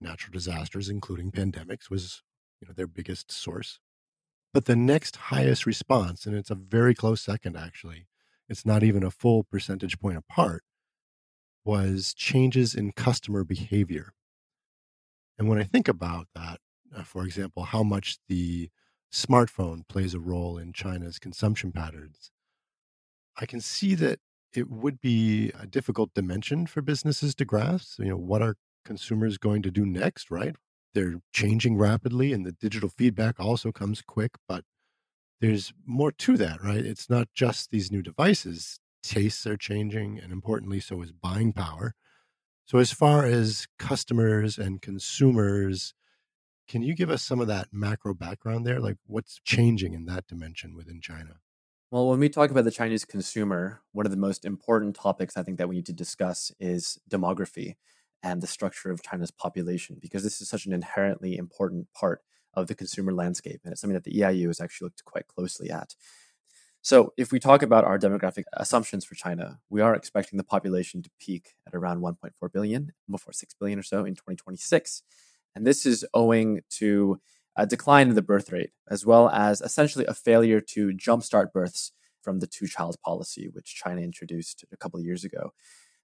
natural 0.00 0.32
disasters, 0.32 0.88
including 0.88 1.30
pandemics, 1.32 1.90
was 1.90 2.22
you 2.60 2.68
know 2.68 2.74
their 2.74 2.86
biggest 2.86 3.30
source. 3.32 3.78
But 4.52 4.66
the 4.66 4.76
next 4.76 5.16
highest 5.16 5.66
response, 5.66 6.26
and 6.26 6.36
it's 6.36 6.50
a 6.50 6.54
very 6.56 6.94
close 6.94 7.22
second 7.22 7.56
actually, 7.56 8.06
it's 8.48 8.66
not 8.66 8.82
even 8.82 9.02
a 9.04 9.10
full 9.10 9.44
percentage 9.44 9.98
point 10.00 10.18
apart, 10.18 10.64
was 11.64 12.14
changes 12.14 12.74
in 12.74 12.92
customer 12.92 13.44
behavior. 13.44 14.14
And 15.38 15.48
when 15.48 15.58
I 15.58 15.64
think 15.64 15.88
about 15.88 16.28
that, 16.34 16.60
uh, 16.94 17.02
for 17.02 17.24
example, 17.24 17.64
how 17.64 17.82
much 17.82 18.18
the 18.28 18.70
smartphone 19.12 19.86
plays 19.88 20.14
a 20.14 20.20
role 20.20 20.58
in 20.58 20.72
China's 20.72 21.18
consumption 21.18 21.72
patterns, 21.72 22.30
I 23.36 23.46
can 23.46 23.60
see 23.60 23.94
that 23.96 24.20
it 24.52 24.68
would 24.70 25.00
be 25.00 25.50
a 25.58 25.66
difficult 25.66 26.12
dimension 26.14 26.66
for 26.66 26.82
businesses 26.82 27.34
to 27.36 27.44
grasp. 27.44 27.98
You 27.98 28.10
know, 28.10 28.16
what 28.16 28.42
are 28.42 28.56
consumers 28.84 29.38
going 29.38 29.62
to 29.62 29.70
do 29.70 29.86
next, 29.86 30.30
right? 30.30 30.54
they're 30.94 31.20
changing 31.32 31.76
rapidly 31.76 32.32
and 32.32 32.44
the 32.44 32.52
digital 32.52 32.88
feedback 32.88 33.38
also 33.38 33.72
comes 33.72 34.02
quick 34.02 34.32
but 34.48 34.64
there's 35.40 35.72
more 35.86 36.12
to 36.12 36.36
that 36.36 36.62
right? 36.62 36.84
It's 36.84 37.08
not 37.08 37.28
just 37.34 37.70
these 37.70 37.90
new 37.90 38.02
devices. 38.02 38.78
Tastes 39.02 39.46
are 39.46 39.56
changing 39.56 40.18
and 40.18 40.32
importantly 40.32 40.80
so 40.80 41.00
is 41.02 41.12
buying 41.12 41.52
power. 41.52 41.94
So 42.66 42.78
as 42.78 42.92
far 42.92 43.24
as 43.24 43.66
customers 43.78 44.58
and 44.58 44.82
consumers 44.82 45.94
can 46.68 46.82
you 46.82 46.94
give 46.94 47.10
us 47.10 47.22
some 47.22 47.40
of 47.40 47.48
that 47.48 47.68
macro 47.72 48.14
background 48.14 48.64
there? 48.66 48.80
Like 48.80 48.96
what's 49.06 49.40
changing 49.44 49.94
in 49.94 50.04
that 50.06 50.26
dimension 50.26 50.76
within 50.76 51.00
china? 51.00 51.36
Well, 51.90 52.08
when 52.08 52.20
we 52.20 52.28
talk 52.28 52.52
about 52.52 52.62
the 52.62 52.70
Chinese 52.70 53.04
consumer, 53.04 53.80
one 53.90 54.06
of 54.06 54.12
the 54.12 54.18
most 54.18 54.44
important 54.44 54.94
topics 54.94 55.36
I 55.36 55.42
think 55.42 55.58
that 55.58 55.68
we 55.68 55.74
need 55.74 55.86
to 55.86 55.92
discuss 55.92 56.52
is 56.60 57.00
demography 57.10 57.74
and 58.22 58.40
the 58.40 58.46
structure 58.46 58.90
of 58.90 59.02
China's 59.02 59.30
population, 59.30 59.96
because 60.00 60.22
this 60.22 60.40
is 60.40 60.48
such 60.48 60.66
an 60.66 60.72
inherently 60.72 61.36
important 61.36 61.92
part 61.92 62.22
of 62.54 62.66
the 62.66 62.74
consumer 62.74 63.12
landscape. 63.12 63.60
And 63.64 63.72
it's 63.72 63.80
something 63.80 63.94
that 63.94 64.04
the 64.04 64.20
EIU 64.20 64.48
has 64.48 64.60
actually 64.60 64.86
looked 64.86 65.04
quite 65.04 65.28
closely 65.28 65.70
at. 65.70 65.94
So, 66.82 67.12
if 67.18 67.30
we 67.30 67.38
talk 67.38 67.62
about 67.62 67.84
our 67.84 67.98
demographic 67.98 68.44
assumptions 68.54 69.04
for 69.04 69.14
China, 69.14 69.60
we 69.68 69.82
are 69.82 69.94
expecting 69.94 70.38
the 70.38 70.44
population 70.44 71.02
to 71.02 71.10
peak 71.20 71.54
at 71.66 71.74
around 71.74 72.00
1.4 72.00 72.52
billion, 72.52 72.92
1.46 73.10 73.44
billion 73.58 73.78
or 73.78 73.82
so 73.82 74.04
in 74.06 74.14
2026. 74.14 75.02
And 75.54 75.66
this 75.66 75.84
is 75.84 76.06
owing 76.14 76.62
to 76.78 77.20
a 77.54 77.66
decline 77.66 78.08
in 78.08 78.14
the 78.14 78.22
birth 78.22 78.50
rate, 78.50 78.70
as 78.88 79.04
well 79.04 79.28
as 79.28 79.60
essentially 79.60 80.06
a 80.06 80.14
failure 80.14 80.60
to 80.60 80.88
jumpstart 80.92 81.52
births 81.52 81.92
from 82.22 82.38
the 82.38 82.46
two 82.46 82.66
child 82.66 82.96
policy, 83.04 83.50
which 83.52 83.74
China 83.74 84.00
introduced 84.00 84.64
a 84.72 84.76
couple 84.76 84.98
of 84.98 85.04
years 85.04 85.24
ago 85.24 85.52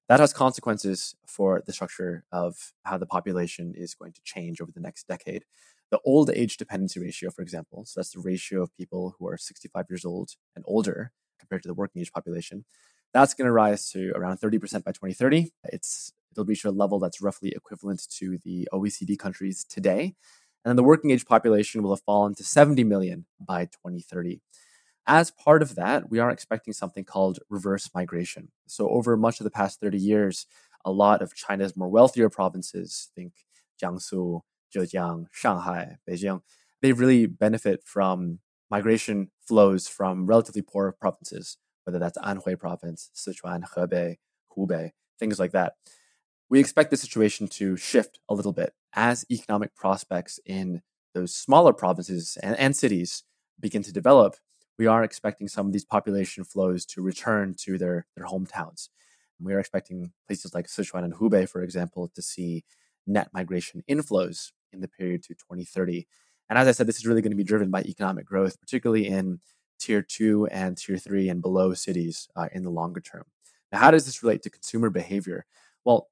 that 0.09 0.21
has 0.21 0.33
consequences 0.33 1.15
for 1.27 1.63
the 1.67 1.73
structure 1.73 2.25
of 2.33 2.73
how 2.85 2.97
the 2.97 3.07
population 3.07 3.75
is 3.77 3.95
going 3.95 4.13
to 4.13 4.21
change 4.25 4.61
over 4.61 4.71
the 4.73 4.81
next 4.81 5.09
decade. 5.09 5.45
The 5.91 6.01
old 6.05 6.31
age 6.31 6.57
dependency 6.57 7.01
ratio, 7.01 7.31
for 7.31 7.43
example, 7.43 7.85
so 7.85 8.01
that's 8.01 8.11
the 8.11 8.21
ratio 8.21 8.63
of 8.63 8.77
people 8.77 9.17
who 9.19 9.29
are 9.29 9.37
65 9.37 9.87
years 9.89 10.05
old 10.05 10.31
and 10.55 10.65
older 10.67 11.13
compared 11.39 11.63
to 11.63 11.69
the 11.69 11.75
working 11.75 12.03
age 12.03 12.13
population, 12.13 12.65
that's 13.13 13.35
going 13.35 13.47
to 13.47 13.53
rise 13.53 13.91
to 13.91 14.13
around 14.15 14.39
30% 14.39 14.61
by 14.85 14.93
2030. 14.93 15.53
It's 15.65 16.13
it'll 16.33 16.45
reach 16.45 16.65
a 16.65 16.71
level 16.71 16.99
that's 16.99 17.23
roughly 17.23 17.51
equivalent 17.51 18.03
to 18.19 18.39
the 18.45 18.69
OECD 18.73 19.19
countries 19.19 19.65
today. 19.65 20.15
And 20.65 20.71
then 20.71 20.77
the 20.77 20.83
working 20.83 21.11
age 21.11 21.25
population 21.25 21.83
will 21.83 21.95
have 21.95 22.03
fallen 22.03 22.35
to 22.35 22.45
70 22.45 22.85
million 22.85 23.27
by 23.41 23.67
2030. 23.67 24.41
As 25.07 25.31
part 25.31 25.63
of 25.63 25.77
that, 25.77 26.11
we 26.11 26.19
are 26.19 26.31
expecting 26.31 26.73
something 26.73 27.05
called 27.05 27.39
reverse 27.49 27.91
migration. 27.95 28.49
So, 28.67 28.89
over 28.89 29.17
much 29.17 29.39
of 29.41 29.45
the 29.45 29.51
past 29.51 29.81
30 29.81 29.99
years, 29.99 30.47
a 30.85 30.91
lot 30.91 31.23
of 31.23 31.35
China's 31.35 31.77
more 31.77 31.89
wealthier 31.89 32.29
provinces, 32.29 33.11
think 33.15 33.33
Jiangsu, 33.81 34.41
Zhejiang, 34.75 35.27
Shanghai, 35.31 35.99
Beijing, 36.09 36.43
they 36.83 36.93
really 36.93 37.27
benefit 37.27 37.83
from 37.85 38.41
migration 38.71 39.31
flows 39.47 39.89
from 39.89 40.27
relatively 40.27 40.63
poor 40.63 40.93
provinces, 40.93 41.57
whether 41.85 41.99
that's 41.99 42.19
Anhui 42.19 42.59
province, 42.59 43.11
Sichuan, 43.15 43.63
Hebei, 43.77 44.17
Hubei, 44.57 44.91
things 45.19 45.39
like 45.39 45.53
that. 45.53 45.75
We 46.49 46.61
expect 46.61 46.91
the 46.91 46.97
situation 46.97 47.49
to 47.49 47.77
shift 47.77 48.19
a 48.29 48.35
little 48.35 48.53
bit 48.53 48.75
as 48.95 49.25
economic 49.31 49.75
prospects 49.75 50.39
in 50.45 50.83
those 51.15 51.35
smaller 51.35 51.73
provinces 51.73 52.37
and, 52.43 52.57
and 52.59 52.77
cities 52.77 53.25
begin 53.59 53.83
to 53.83 53.93
develop 53.93 54.37
we 54.78 54.87
are 54.87 55.02
expecting 55.02 55.49
some 55.49 55.66
of 55.66 55.73
these 55.73 55.85
population 55.85 56.45
flows 56.45 56.85
to 56.87 57.02
return 57.02 57.54
to 57.61 57.78
their, 57.78 58.06
their 58.16 58.26
hometowns. 58.26 58.88
We 59.40 59.52
are 59.54 59.61
expecting 59.61 60.12
places 60.26 60.54
like 60.54 60.66
Sichuan 60.66 61.04
and 61.04 61.14
Hubei, 61.14 61.49
for 61.49 61.62
example, 61.62 62.11
to 62.14 62.23
see 62.23 62.64
net 63.06 63.28
migration 63.33 63.83
inflows 63.88 64.52
in 64.73 64.80
the 64.80 64.88
period 64.88 65.23
to 65.25 65.35
2030. 65.35 66.06
And 66.49 66.59
as 66.59 66.68
I 66.68 66.73
said, 66.73 66.87
this 66.87 66.97
is 66.97 67.06
really 67.06 67.23
going 67.23 67.33
to 67.33 67.37
be 67.37 67.45
driven 67.45 67.71
by 67.71 67.83
economic 67.83 68.26
growth, 68.26 68.61
particularly 68.61 69.06
in 69.06 69.40
tier 69.78 70.02
two 70.02 70.47
and 70.47 70.76
tier 70.76 70.97
three 70.97 71.28
and 71.28 71.42
below 71.42 71.75
cities 71.75 72.28
uh, 72.37 72.49
in 72.52 72.62
the 72.62 72.71
longer 72.71 73.00
term. 73.00 73.25
Now, 73.73 73.78
how 73.78 73.90
does 73.90 74.06
this 74.06 74.23
relate 74.23 74.42
to 74.42 74.50
consumer 74.50 74.90
behavior? 74.90 75.45
Well, 75.85 76.09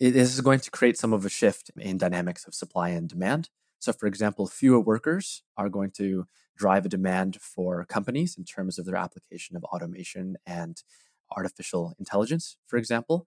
this 0.00 0.32
is 0.32 0.40
going 0.40 0.60
to 0.60 0.70
create 0.70 0.96
some 0.96 1.12
of 1.12 1.24
a 1.24 1.28
shift 1.28 1.70
in 1.76 1.98
dynamics 1.98 2.46
of 2.46 2.54
supply 2.54 2.90
and 2.90 3.08
demand. 3.08 3.50
So, 3.78 3.92
for 3.92 4.06
example, 4.06 4.46
fewer 4.46 4.80
workers 4.80 5.42
are 5.56 5.68
going 5.68 5.90
to 5.92 6.26
drive 6.58 6.84
a 6.84 6.88
demand 6.88 7.38
for 7.40 7.84
companies 7.84 8.36
in 8.36 8.44
terms 8.44 8.78
of 8.78 8.84
their 8.84 8.96
application 8.96 9.56
of 9.56 9.64
automation 9.64 10.36
and 10.46 10.82
artificial 11.34 11.94
intelligence, 11.98 12.56
for 12.66 12.76
example. 12.76 13.26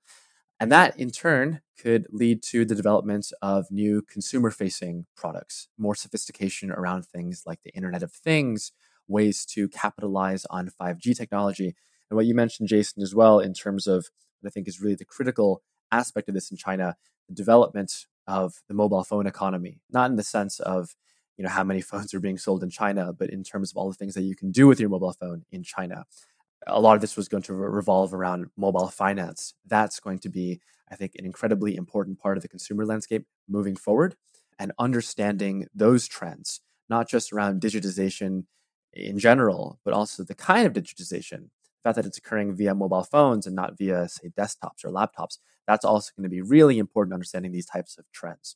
And 0.60 0.72
that 0.72 1.00
in 1.00 1.10
turn 1.10 1.62
could 1.80 2.06
lead 2.12 2.44
to 2.44 2.66
the 2.66 2.76
development 2.76 3.32
of 3.42 3.66
new 3.72 4.04
consumer 4.04 4.52
facing 4.52 5.08
products, 5.16 5.70
more 5.78 5.96
sophistication 5.96 6.72
around 6.72 7.06
things 7.06 7.44
like 7.48 7.60
the 7.64 7.74
Internet 7.74 8.04
of 8.04 8.12
Things, 8.12 8.72
ways 9.08 9.46
to 9.48 9.68
capitalize 9.68 10.46
on 10.52 10.70
5G 10.80 11.18
technology. 11.18 11.76
And 12.10 12.16
what 12.16 12.28
you 12.28 12.36
mentioned, 12.36 12.70
Jason, 12.70 13.02
as 13.02 13.16
well, 13.16 13.40
in 13.40 13.54
terms 13.54 13.88
of 13.88 14.10
what 14.40 14.50
I 14.50 14.52
think 14.52 14.68
is 14.68 14.82
really 14.82 14.96
the 14.96 15.06
critical 15.06 15.64
aspect 15.92 16.30
of 16.30 16.36
this 16.36 16.52
in 16.52 16.58
China 16.58 16.96
the 17.28 17.36
development 17.36 18.06
of 18.28 18.62
the 18.68 18.74
mobile 18.74 19.04
phone 19.04 19.26
economy, 19.26 19.80
not 19.90 20.10
in 20.10 20.16
the 20.16 20.24
sense 20.24 20.60
of 20.60 20.96
you 21.42 21.48
know 21.48 21.54
how 21.54 21.64
many 21.64 21.82
phones 21.92 22.14
are 22.14 22.20
being 22.20 22.38
sold 22.38 22.62
in 22.62 22.70
China, 22.70 23.12
but 23.12 23.32
in 23.32 23.44
terms 23.44 23.72
of 23.72 23.78
all 23.78 23.90
the 23.90 23.96
things 23.96 24.14
that 24.14 24.22
you 24.22 24.36
can 24.36 24.52
do 24.52 24.68
with 24.68 24.80
your 24.80 24.90
mobile 24.90 25.14
phone 25.14 25.44
in 25.52 25.64
China. 25.64 26.06
A 26.68 26.80
lot 26.80 26.94
of 26.94 27.02
this 27.02 27.18
was 27.18 27.28
going 27.28 27.42
to 27.44 27.54
revolve 27.54 28.14
around 28.14 28.52
mobile 28.56 28.88
finance. 28.90 29.56
That's 29.66 30.00
going 30.00 30.20
to 30.20 30.30
be, 30.30 30.62
I 30.92 30.96
think, 30.96 31.14
an 31.18 31.26
incredibly 31.26 31.76
important 31.76 32.20
part 32.20 32.38
of 32.38 32.44
the 32.44 32.48
consumer 32.48 32.86
landscape 32.86 33.26
moving 33.50 33.76
forward. 33.76 34.16
And 34.60 34.72
understanding 34.78 35.66
those 35.74 36.08
trends, 36.08 36.62
not 36.88 37.10
just 37.10 37.34
around 37.34 37.62
digitization 37.62 38.46
in 38.94 39.18
general, 39.18 39.80
but 39.84 39.96
also 39.96 40.24
the 40.24 40.36
kind 40.36 40.68
of 40.68 40.74
digitization 40.74 41.50
the 41.82 41.90
fact 41.90 41.96
that 41.96 42.06
it's 42.06 42.18
occurring 42.18 42.56
via 42.56 42.76
mobile 42.76 43.04
phones 43.04 43.48
and 43.48 43.56
not 43.56 43.78
via, 43.78 44.08
say, 44.08 44.30
desktops 44.38 44.86
or 44.86 44.92
laptops, 44.92 45.40
that's 45.68 45.86
also 45.86 46.12
going 46.16 46.24
to 46.24 46.30
be 46.30 46.42
really 46.42 46.78
important 46.78 47.14
understanding 47.14 47.52
these 47.52 47.66
types 47.66 47.98
of 47.98 48.06
trends. 48.12 48.56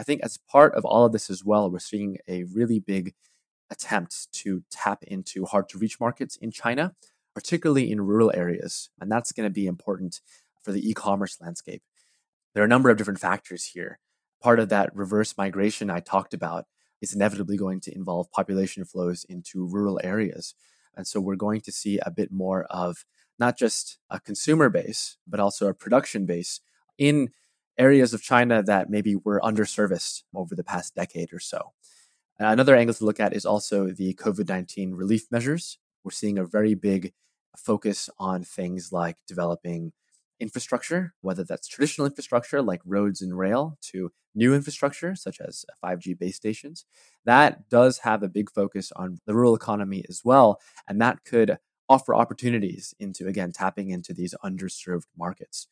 I 0.00 0.02
think 0.02 0.22
as 0.22 0.38
part 0.38 0.74
of 0.74 0.86
all 0.86 1.04
of 1.04 1.12
this 1.12 1.28
as 1.28 1.44
well, 1.44 1.70
we're 1.70 1.78
seeing 1.78 2.16
a 2.26 2.44
really 2.44 2.80
big 2.80 3.12
attempt 3.70 4.32
to 4.32 4.64
tap 4.70 5.02
into 5.02 5.44
hard 5.44 5.68
to 5.68 5.78
reach 5.78 6.00
markets 6.00 6.36
in 6.36 6.50
China, 6.50 6.94
particularly 7.34 7.92
in 7.92 8.00
rural 8.00 8.32
areas. 8.34 8.88
And 8.98 9.12
that's 9.12 9.30
going 9.30 9.46
to 9.46 9.52
be 9.52 9.66
important 9.66 10.22
for 10.62 10.72
the 10.72 10.88
e 10.88 10.94
commerce 10.94 11.36
landscape. 11.38 11.82
There 12.54 12.62
are 12.62 12.64
a 12.64 12.68
number 12.68 12.88
of 12.88 12.96
different 12.96 13.20
factors 13.20 13.72
here. 13.74 13.98
Part 14.42 14.58
of 14.58 14.70
that 14.70 14.96
reverse 14.96 15.36
migration 15.36 15.90
I 15.90 16.00
talked 16.00 16.32
about 16.32 16.64
is 17.02 17.12
inevitably 17.12 17.58
going 17.58 17.80
to 17.80 17.94
involve 17.94 18.32
population 18.32 18.86
flows 18.86 19.24
into 19.28 19.68
rural 19.68 20.00
areas. 20.02 20.54
And 20.96 21.06
so 21.06 21.20
we're 21.20 21.36
going 21.36 21.60
to 21.60 21.72
see 21.72 21.98
a 21.98 22.10
bit 22.10 22.32
more 22.32 22.64
of 22.70 23.04
not 23.38 23.58
just 23.58 23.98
a 24.08 24.18
consumer 24.18 24.70
base, 24.70 25.18
but 25.28 25.40
also 25.40 25.68
a 25.68 25.74
production 25.74 26.24
base 26.24 26.60
in 26.96 27.32
areas 27.80 28.14
of 28.14 28.22
China 28.22 28.62
that 28.62 28.90
maybe 28.90 29.16
were 29.16 29.40
underserviced 29.40 30.22
over 30.34 30.54
the 30.54 30.62
past 30.62 30.94
decade 30.94 31.32
or 31.32 31.40
so. 31.40 31.72
Uh, 32.40 32.46
another 32.46 32.76
angle 32.76 32.94
to 32.94 33.04
look 33.04 33.18
at 33.18 33.34
is 33.34 33.44
also 33.44 33.88
the 33.88 34.14
COVID 34.14 34.48
19 34.48 34.94
relief 34.94 35.26
measures. 35.30 35.78
We're 36.04 36.12
seeing 36.12 36.38
a 36.38 36.44
very 36.44 36.74
big 36.74 37.12
focus 37.56 38.08
on 38.18 38.44
things 38.44 38.92
like 38.92 39.16
developing 39.26 39.92
infrastructure, 40.38 41.14
whether 41.20 41.44
that's 41.44 41.68
traditional 41.68 42.06
infrastructure 42.06 42.62
like 42.62 42.80
roads 42.84 43.20
and 43.20 43.36
rail 43.36 43.76
to 43.82 44.10
new 44.34 44.54
infrastructure 44.54 45.14
such 45.14 45.40
as 45.40 45.64
uh, 45.68 45.86
5G 45.86 46.18
base 46.18 46.36
stations. 46.36 46.84
That 47.24 47.68
does 47.68 47.98
have 47.98 48.22
a 48.22 48.28
big 48.28 48.50
focus 48.50 48.92
on 48.96 49.18
the 49.26 49.34
rural 49.34 49.54
economy 49.54 50.04
as 50.08 50.22
well. 50.24 50.60
And 50.88 51.00
that 51.00 51.24
could 51.24 51.58
offer 51.88 52.14
opportunities 52.14 52.94
into, 52.98 53.26
again, 53.26 53.52
tapping 53.52 53.90
into 53.90 54.14
these 54.14 54.34
underserved 54.44 55.08
markets. 55.18 55.66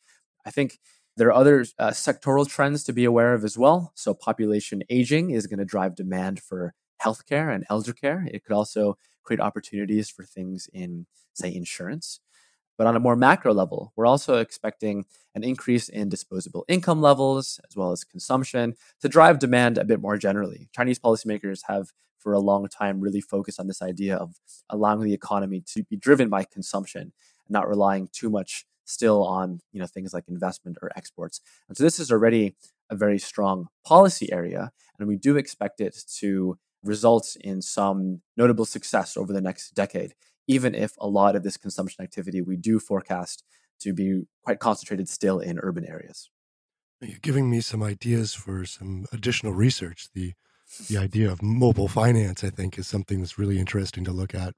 I 0.44 0.50
think 0.50 0.78
there 1.18 1.28
are 1.28 1.34
other 1.34 1.66
uh, 1.78 1.90
sectoral 1.90 2.48
trends 2.48 2.84
to 2.84 2.92
be 2.92 3.04
aware 3.04 3.34
of 3.34 3.44
as 3.44 3.58
well. 3.58 3.92
So, 3.94 4.14
population 4.14 4.82
aging 4.88 5.30
is 5.30 5.46
going 5.46 5.58
to 5.58 5.64
drive 5.64 5.96
demand 5.96 6.40
for 6.40 6.74
healthcare 7.04 7.54
and 7.54 7.64
elder 7.68 7.92
care. 7.92 8.26
It 8.32 8.44
could 8.44 8.54
also 8.54 8.96
create 9.22 9.40
opportunities 9.40 10.08
for 10.08 10.24
things 10.24 10.68
in, 10.72 11.06
say, 11.34 11.54
insurance. 11.54 12.20
But 12.76 12.86
on 12.86 12.94
a 12.94 13.00
more 13.00 13.16
macro 13.16 13.52
level, 13.52 13.92
we're 13.96 14.06
also 14.06 14.36
expecting 14.36 15.04
an 15.34 15.42
increase 15.42 15.88
in 15.88 16.08
disposable 16.08 16.64
income 16.68 17.02
levels 17.02 17.60
as 17.68 17.76
well 17.76 17.90
as 17.90 18.04
consumption 18.04 18.74
to 19.00 19.08
drive 19.08 19.40
demand 19.40 19.78
a 19.78 19.84
bit 19.84 20.00
more 20.00 20.16
generally. 20.16 20.68
Chinese 20.72 21.00
policymakers 21.00 21.62
have 21.66 21.92
for 22.18 22.32
a 22.32 22.38
long 22.38 22.68
time 22.68 23.00
really 23.00 23.20
focused 23.20 23.58
on 23.58 23.66
this 23.66 23.82
idea 23.82 24.16
of 24.16 24.36
allowing 24.70 25.02
the 25.02 25.14
economy 25.14 25.60
to 25.74 25.82
be 25.84 25.96
driven 25.96 26.28
by 26.28 26.44
consumption 26.44 27.02
and 27.02 27.12
not 27.50 27.68
relying 27.68 28.08
too 28.12 28.30
much 28.30 28.64
still 28.88 29.24
on 29.24 29.60
you 29.72 29.80
know 29.80 29.86
things 29.86 30.12
like 30.12 30.24
investment 30.28 30.78
or 30.82 30.90
exports. 30.96 31.40
And 31.68 31.76
so 31.76 31.84
this 31.84 31.98
is 31.98 32.10
already 32.10 32.56
a 32.90 32.96
very 32.96 33.18
strong 33.18 33.66
policy 33.84 34.32
area 34.32 34.70
and 34.98 35.08
we 35.08 35.16
do 35.16 35.36
expect 35.36 35.80
it 35.80 35.96
to 36.18 36.58
result 36.82 37.36
in 37.40 37.60
some 37.60 38.22
notable 38.36 38.64
success 38.64 39.16
over 39.16 39.32
the 39.32 39.40
next 39.40 39.74
decade 39.74 40.14
even 40.48 40.74
if 40.74 40.94
a 40.98 41.06
lot 41.06 41.36
of 41.36 41.42
this 41.42 41.56
consumption 41.56 42.02
activity 42.02 42.40
we 42.40 42.56
do 42.56 42.80
forecast 42.80 43.44
to 43.80 43.92
be 43.92 44.22
quite 44.42 44.58
concentrated 44.58 45.08
still 45.08 45.38
in 45.38 45.60
urban 45.62 45.84
areas. 45.86 46.30
You're 47.00 47.18
giving 47.20 47.48
me 47.48 47.60
some 47.60 47.82
ideas 47.82 48.34
for 48.34 48.64
some 48.64 49.06
additional 49.12 49.52
research. 49.52 50.08
The 50.14 50.32
the 50.88 50.98
idea 50.98 51.30
of 51.30 51.42
mobile 51.42 51.88
finance, 51.88 52.44
I 52.44 52.50
think, 52.50 52.76
is 52.76 52.86
something 52.86 53.20
that's 53.20 53.38
really 53.38 53.58
interesting 53.58 54.04
to 54.04 54.12
look 54.12 54.34
at. 54.34 54.52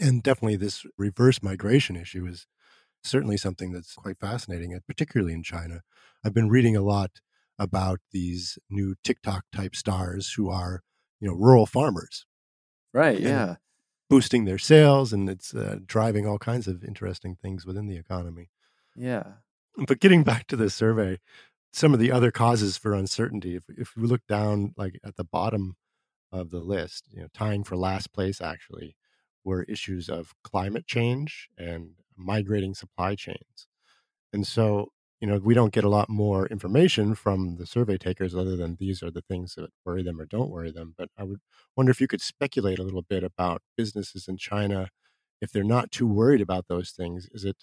And 0.00 0.22
definitely 0.22 0.56
this 0.56 0.84
reverse 0.98 1.42
migration 1.42 1.94
issue 1.94 2.26
is 2.26 2.46
certainly 3.04 3.36
something 3.36 3.72
that's 3.72 3.94
quite 3.94 4.18
fascinating, 4.18 4.78
particularly 4.86 5.32
in 5.32 5.42
China. 5.42 5.82
I've 6.24 6.34
been 6.34 6.48
reading 6.48 6.76
a 6.76 6.82
lot 6.82 7.20
about 7.58 8.00
these 8.12 8.58
new 8.70 8.94
TikTok 9.04 9.44
type 9.52 9.76
stars 9.76 10.34
who 10.36 10.50
are, 10.50 10.82
you 11.20 11.28
know, 11.28 11.34
rural 11.34 11.66
farmers. 11.66 12.26
Right. 12.92 13.20
Yeah 13.20 13.56
boosting 14.12 14.44
their 14.44 14.58
sales 14.58 15.10
and 15.14 15.30
it's 15.30 15.54
uh, 15.54 15.78
driving 15.86 16.26
all 16.26 16.36
kinds 16.36 16.68
of 16.68 16.84
interesting 16.84 17.34
things 17.34 17.64
within 17.64 17.86
the 17.86 17.96
economy. 17.96 18.50
Yeah. 18.94 19.22
But 19.86 20.00
getting 20.00 20.22
back 20.22 20.46
to 20.48 20.56
the 20.56 20.68
survey, 20.68 21.18
some 21.72 21.94
of 21.94 21.98
the 21.98 22.12
other 22.12 22.30
causes 22.30 22.76
for 22.76 22.92
uncertainty, 22.92 23.56
if, 23.56 23.62
if 23.70 23.96
we 23.96 24.06
look 24.06 24.20
down 24.28 24.74
like 24.76 25.00
at 25.02 25.16
the 25.16 25.24
bottom 25.24 25.76
of 26.30 26.50
the 26.50 26.58
list, 26.58 27.08
you 27.10 27.22
know, 27.22 27.28
tying 27.32 27.64
for 27.64 27.74
last 27.74 28.12
place 28.12 28.42
actually 28.42 28.96
were 29.44 29.62
issues 29.62 30.10
of 30.10 30.34
climate 30.44 30.86
change 30.86 31.48
and 31.56 31.92
migrating 32.24 32.74
supply 32.74 33.14
chains. 33.14 33.66
And 34.32 34.46
so 34.46 34.90
you 35.20 35.28
know, 35.28 35.38
we 35.38 35.54
don't 35.54 35.72
get 35.72 35.84
a 35.84 35.88
lot 35.88 36.08
more 36.08 36.48
information 36.48 37.14
from 37.14 37.56
the 37.56 37.64
survey 37.64 37.96
takers 37.96 38.34
other 38.34 38.56
than 38.56 38.76
these 38.80 39.04
are 39.04 39.10
the 39.10 39.22
things 39.22 39.54
that 39.54 39.70
worry 39.84 40.02
them 40.02 40.20
or 40.20 40.26
don't 40.26 40.50
worry 40.50 40.72
them. 40.72 40.94
But 40.98 41.10
I 41.16 41.22
would 41.22 41.38
wonder 41.76 41.92
if 41.92 42.00
you 42.00 42.08
could 42.08 42.20
speculate 42.20 42.80
a 42.80 42.82
little 42.82 43.02
bit 43.02 43.22
about 43.22 43.62
businesses 43.76 44.26
in 44.26 44.36
China. 44.36 44.88
If 45.40 45.52
they're 45.52 45.62
not 45.62 45.92
too 45.92 46.08
worried 46.08 46.40
about 46.40 46.66
those 46.66 46.90
things, 46.90 47.28
is 47.32 47.44
it 47.44 47.56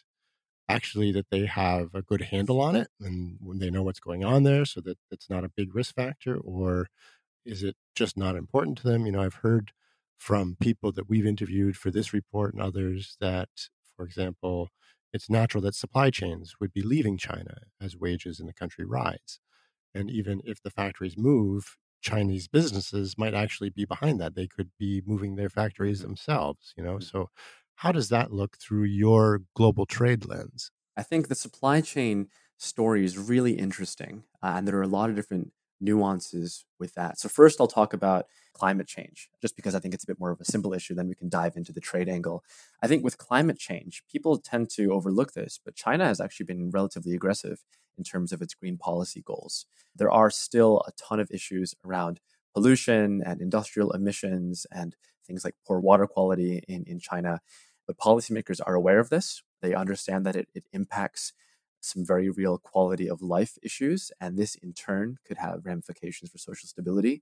actually 0.70 1.12
that 1.14 1.30
they 1.32 1.48
have 1.48 1.96
a 1.96 2.02
good 2.02 2.22
handle 2.22 2.62
on 2.62 2.78
it 2.78 2.90
and 3.02 3.38
they 3.60 3.70
know 3.70 3.84
what's 3.84 4.00
going 4.00 4.24
on 4.24 4.44
there 4.44 4.66
so 4.66 4.82
that 4.82 4.98
it's 5.12 5.30
not 5.30 5.44
a 5.44 5.50
big 5.50 5.76
risk 5.76 5.96
factor? 5.96 6.38
Or 6.38 6.88
is 7.46 7.64
it 7.64 7.76
just 7.96 8.18
not 8.18 8.36
important 8.38 8.78
to 8.80 8.84
them? 8.88 9.06
You 9.06 9.12
know, 9.14 9.22
I've 9.22 9.36
heard 9.36 9.74
from 10.18 10.58
people 10.62 10.92
that 10.94 11.10
we've 11.10 11.26
interviewed 11.26 11.78
for 11.78 11.92
this 11.92 12.14
report 12.14 12.54
and 12.54 12.64
others 12.64 13.18
that, 13.20 13.50
for 14.00 14.06
example, 14.06 14.70
it's 15.12 15.30
natural 15.30 15.62
that 15.64 15.76
supply 15.76 16.10
chains 16.10 16.56
would 16.62 16.72
be 16.72 16.82
leaving 16.82 17.18
China 17.18 17.58
as 17.82 17.98
wages 17.98 18.40
in 18.40 18.46
the 18.46 18.54
country 18.54 18.86
rise. 18.86 19.42
And 19.94 20.10
even 20.10 20.42
if 20.46 20.62
the 20.62 20.72
factories 20.72 21.18
move, 21.18 21.76
Chinese 22.02 22.48
businesses 22.48 23.18
might 23.18 23.34
actually 23.34 23.72
be 23.72 23.84
behind 23.84 24.22
that. 24.22 24.36
They 24.36 24.48
could 24.48 24.70
be 24.80 25.02
moving 25.06 25.36
their 25.36 25.50
factories 25.50 26.00
mm-hmm. 26.00 26.08
themselves, 26.08 26.74
you 26.78 26.84
know. 26.84 26.94
Mm-hmm. 26.94 27.18
So 27.18 27.30
how 27.76 27.92
does 27.92 28.08
that 28.08 28.32
look 28.32 28.58
through 28.58 28.86
your 28.86 29.42
global 29.54 29.86
trade 29.86 30.26
lens? 30.26 30.72
I 30.96 31.04
think 31.04 31.28
the 31.28 31.36
supply 31.36 31.82
chain 31.82 32.30
story 32.58 33.04
is 33.04 33.18
really 33.18 33.54
interesting. 33.54 34.24
Uh, 34.42 34.54
and 34.56 34.66
there 34.66 34.78
are 34.78 34.82
a 34.82 34.88
lot 34.88 35.10
of 35.10 35.18
different 35.18 35.52
nuances 35.82 36.66
with 36.80 36.94
that. 36.96 37.20
So, 37.20 37.30
first, 37.30 37.60
I'll 37.60 37.68
talk 37.68 37.94
about 37.94 38.26
climate 38.54 38.88
change, 38.88 39.30
just 39.42 39.56
because 39.56 39.76
I 39.76 39.80
think 39.80 39.94
it's 39.94 40.04
a 40.04 40.08
bit 40.08 40.20
more 40.20 40.32
of 40.32 40.42
a 40.42 40.46
simple 40.46 40.74
issue. 40.74 40.94
Then 40.94 41.08
we 41.08 41.16
can 41.16 41.30
dive 41.30 41.56
into 41.56 41.72
the 41.72 41.80
trade 41.80 42.10
angle. 42.10 42.44
I 42.82 42.88
think 42.88 43.04
with 43.04 43.18
climate 43.18 43.58
change, 43.58 44.04
people 44.12 44.38
tend 44.38 44.70
to 44.72 44.92
overlook 44.92 45.34
this, 45.34 45.60
but 45.64 45.76
China 45.76 46.06
has 46.06 46.20
actually 46.20 46.46
been 46.46 46.70
relatively 46.70 47.16
aggressive 47.16 47.64
in 47.98 48.04
terms 48.04 48.32
of 48.32 48.42
its 48.42 48.54
green 48.54 48.78
policy 48.78 49.22
goals. 49.22 49.66
There 49.96 50.12
are 50.12 50.30
still 50.30 50.82
a 50.88 50.92
ton 50.92 51.20
of 51.20 51.30
issues 51.32 51.76
around 51.86 52.20
pollution 52.54 53.22
and 53.26 53.42
industrial 53.42 53.92
emissions 53.92 54.66
and 54.72 54.96
things 55.26 55.44
like 55.44 55.56
poor 55.68 55.80
water 55.80 56.08
quality 56.08 56.64
in, 56.68 56.84
in 56.86 57.00
China. 57.00 57.42
But 57.86 57.98
policymakers 57.98 58.60
are 58.66 58.76
aware 58.76 59.00
of 59.00 59.10
this. 59.10 59.44
They 59.62 59.74
understand 59.74 60.26
that 60.26 60.36
it, 60.36 60.48
it 60.54 60.66
impacts 60.72 61.34
some 61.82 62.06
very 62.06 62.30
real 62.30 62.58
quality 62.58 63.10
of 63.10 63.22
life 63.22 63.58
issues. 63.64 64.12
And 64.20 64.38
this 64.38 64.56
in 64.56 64.74
turn 64.74 65.18
could 65.26 65.38
have 65.38 65.66
ramifications 65.66 66.32
for 66.32 66.38
social 66.38 66.68
stability. 66.68 67.22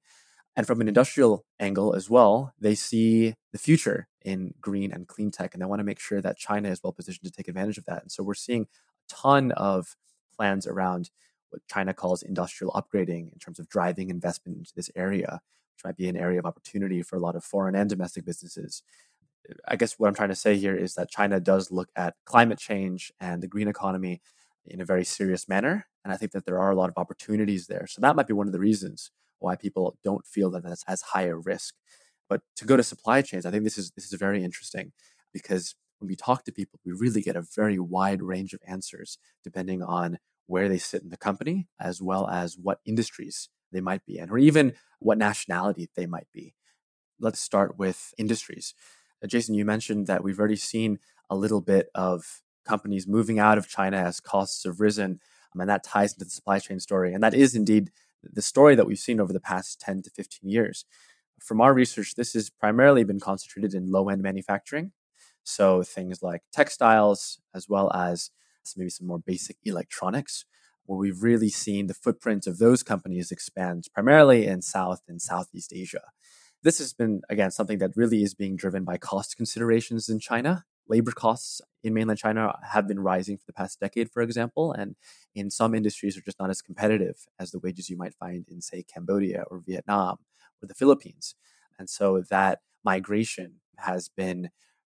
And 0.55 0.65
from 0.65 0.81
an 0.81 0.87
industrial 0.87 1.45
angle 1.59 1.93
as 1.93 2.09
well, 2.09 2.53
they 2.59 2.73
see 2.73 3.35
the 3.51 3.59
future 3.59 4.07
in 4.23 4.55
green 4.59 4.91
and 4.91 5.07
clean 5.07 5.29
tech, 5.29 5.53
and 5.53 5.61
they 5.61 5.67
want 5.67 5.79
to 5.79 5.85
make 5.85 5.99
sure 5.99 6.19
that 6.19 6.37
China 6.37 6.69
is 6.69 6.81
well 6.83 6.93
positioned 6.93 7.25
to 7.25 7.31
take 7.31 7.47
advantage 7.47 7.77
of 7.77 7.85
that. 7.85 8.01
And 8.01 8.11
so 8.11 8.23
we're 8.23 8.33
seeing 8.33 8.63
a 8.63 9.13
ton 9.13 9.51
of 9.51 9.95
plans 10.35 10.65
around 10.65 11.11
what 11.51 11.61
China 11.69 11.93
calls 11.93 12.23
industrial 12.23 12.73
upgrading 12.73 13.31
in 13.31 13.39
terms 13.39 13.59
of 13.59 13.69
driving 13.69 14.09
investment 14.09 14.57
into 14.57 14.73
this 14.75 14.89
area, 14.95 15.41
which 15.75 15.85
might 15.85 15.95
be 15.95 16.09
an 16.09 16.17
area 16.17 16.39
of 16.39 16.45
opportunity 16.45 17.03
for 17.03 17.15
a 17.15 17.21
lot 17.21 17.35
of 17.35 17.43
foreign 17.43 17.75
and 17.75 17.89
domestic 17.89 18.25
businesses. 18.25 18.81
I 19.67 19.75
guess 19.75 19.93
what 19.93 20.07
I'm 20.07 20.15
trying 20.15 20.29
to 20.29 20.35
say 20.35 20.57
here 20.57 20.75
is 20.75 20.95
that 20.95 21.09
China 21.09 21.39
does 21.39 21.71
look 21.71 21.89
at 21.95 22.15
climate 22.25 22.57
change 22.57 23.13
and 23.19 23.41
the 23.41 23.47
green 23.47 23.67
economy 23.67 24.21
in 24.67 24.81
a 24.81 24.85
very 24.85 25.03
serious 25.03 25.47
manner. 25.47 25.87
And 26.03 26.13
I 26.13 26.17
think 26.17 26.31
that 26.31 26.45
there 26.45 26.59
are 26.59 26.71
a 26.71 26.75
lot 26.75 26.89
of 26.89 26.97
opportunities 26.97 27.67
there. 27.67 27.87
So 27.87 28.01
that 28.01 28.15
might 28.15 28.27
be 28.27 28.33
one 28.33 28.47
of 28.47 28.53
the 28.53 28.59
reasons 28.59 29.11
why 29.39 29.55
people 29.55 29.97
don't 30.03 30.25
feel 30.25 30.49
that 30.51 30.63
that's 30.63 30.83
as 30.87 31.01
high 31.01 31.23
a 31.23 31.35
risk. 31.35 31.75
But 32.29 32.41
to 32.57 32.65
go 32.65 32.77
to 32.77 32.83
supply 32.83 33.21
chains, 33.21 33.45
I 33.45 33.51
think 33.51 33.63
this 33.63 33.77
is 33.77 33.91
this 33.91 34.05
is 34.05 34.19
very 34.19 34.43
interesting 34.43 34.91
because 35.33 35.75
when 35.99 36.07
we 36.07 36.15
talk 36.15 36.43
to 36.43 36.51
people, 36.51 36.79
we 36.85 36.91
really 36.91 37.21
get 37.21 37.35
a 37.35 37.45
very 37.55 37.79
wide 37.79 38.21
range 38.21 38.53
of 38.53 38.61
answers 38.67 39.17
depending 39.43 39.81
on 39.81 40.19
where 40.45 40.69
they 40.69 40.77
sit 40.77 41.03
in 41.03 41.09
the 41.09 41.17
company, 41.17 41.67
as 41.79 42.01
well 42.01 42.27
as 42.27 42.57
what 42.57 42.79
industries 42.85 43.49
they 43.71 43.81
might 43.81 44.05
be 44.05 44.17
in, 44.17 44.29
or 44.29 44.37
even 44.37 44.73
what 44.99 45.17
nationality 45.17 45.89
they 45.95 46.05
might 46.05 46.27
be. 46.33 46.55
Let's 47.19 47.39
start 47.39 47.77
with 47.77 48.13
industries. 48.17 48.73
Jason, 49.25 49.55
you 49.55 49.65
mentioned 49.65 50.07
that 50.07 50.23
we've 50.23 50.39
already 50.39 50.55
seen 50.55 50.99
a 51.29 51.35
little 51.35 51.61
bit 51.61 51.89
of 51.95 52.41
companies 52.67 53.07
moving 53.07 53.39
out 53.39 53.57
of 53.57 53.67
China 53.67 53.97
as 53.97 54.19
costs 54.19 54.63
have 54.65 54.79
risen. 54.79 55.19
Um, 55.53 55.61
and 55.61 55.69
that 55.69 55.83
ties 55.83 56.13
into 56.13 56.25
the 56.25 56.31
supply 56.31 56.59
chain 56.59 56.79
story. 56.79 57.13
And 57.13 57.23
that 57.23 57.33
is 57.33 57.55
indeed 57.55 57.91
the 58.23 58.41
story 58.41 58.75
that 58.75 58.85
we've 58.87 58.99
seen 58.99 59.19
over 59.19 59.33
the 59.33 59.39
past 59.39 59.79
10 59.81 60.01
to 60.03 60.09
15 60.09 60.49
years. 60.49 60.85
From 61.39 61.61
our 61.61 61.73
research, 61.73 62.15
this 62.15 62.33
has 62.33 62.49
primarily 62.49 63.03
been 63.03 63.19
concentrated 63.19 63.73
in 63.73 63.91
low 63.91 64.09
end 64.09 64.21
manufacturing. 64.21 64.91
So 65.43 65.83
things 65.83 66.21
like 66.21 66.41
textiles, 66.51 67.39
as 67.55 67.69
well 67.69 67.91
as 67.93 68.31
maybe 68.75 68.89
some 68.89 69.07
more 69.07 69.19
basic 69.19 69.57
electronics. 69.63 70.45
where 70.85 70.97
we've 70.97 71.21
really 71.23 71.49
seen 71.49 71.87
the 71.87 71.93
footprint 71.93 72.47
of 72.47 72.59
those 72.59 72.81
companies 72.81 73.31
expand 73.31 73.85
primarily 73.93 74.47
in 74.47 74.61
South 74.61 75.01
and 75.07 75.21
Southeast 75.21 75.73
Asia. 75.75 76.01
This 76.63 76.79
has 76.79 76.93
been, 76.93 77.21
again, 77.29 77.51
something 77.51 77.77
that 77.79 77.95
really 77.95 78.23
is 78.23 78.33
being 78.33 78.55
driven 78.55 78.83
by 78.83 78.97
cost 78.97 79.35
considerations 79.37 80.09
in 80.09 80.19
China. 80.19 80.65
Labor 80.89 81.11
costs 81.11 81.61
in 81.83 81.93
mainland 81.93 82.19
China 82.19 82.57
have 82.71 82.87
been 82.87 82.99
rising 82.99 83.37
for 83.37 83.45
the 83.45 83.53
past 83.53 83.79
decade, 83.79 84.11
for 84.11 84.21
example, 84.21 84.71
and 84.73 84.95
in 85.35 85.49
some 85.49 85.75
industries 85.75 86.17
are 86.17 86.21
just 86.21 86.39
not 86.39 86.49
as 86.49 86.61
competitive 86.61 87.25
as 87.39 87.51
the 87.51 87.59
wages 87.59 87.89
you 87.89 87.97
might 87.97 88.13
find 88.15 88.45
in, 88.49 88.61
say, 88.61 88.83
Cambodia 88.83 89.43
or 89.49 89.61
Vietnam 89.65 90.17
or 90.61 90.67
the 90.67 90.73
Philippines. 90.73 91.35
And 91.79 91.89
so 91.89 92.23
that 92.29 92.59
migration 92.83 93.55
has 93.77 94.09
been 94.09 94.49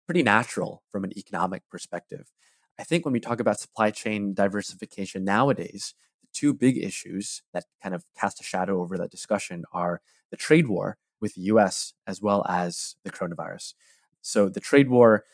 pretty 0.07 0.23
natural 0.23 0.83
from 0.91 1.05
an 1.05 1.17
economic 1.17 1.63
perspective. 1.71 2.31
I 2.79 2.85
think 2.85 3.05
when 3.05 3.13
we 3.13 3.21
talk 3.21 3.41
about 3.41 3.61
supply 3.61 3.91
chain 3.91 4.35
diversification 4.35 5.25
nowadays, 5.25 5.95
the 6.21 6.29
two 6.33 6.53
big 6.53 6.77
issues 6.77 7.43
that 7.53 7.65
kind 7.83 7.95
of 7.95 8.05
cast 8.19 8.41
a 8.41 8.45
shadow 8.45 8.81
over 8.81 8.99
that 8.99 9.11
discussion 9.11 9.65
are 9.73 10.01
the 10.31 10.37
trade 10.37 10.69
war 10.69 10.99
with 11.21 11.35
the 11.35 11.43
US 11.43 11.95
as 12.07 12.21
well 12.21 12.45
as 12.49 12.97
the 13.05 13.11
coronavirus. 13.11 13.75
So 14.21 14.49
the 14.49 14.61
trade 14.61 14.91
war 14.91 15.25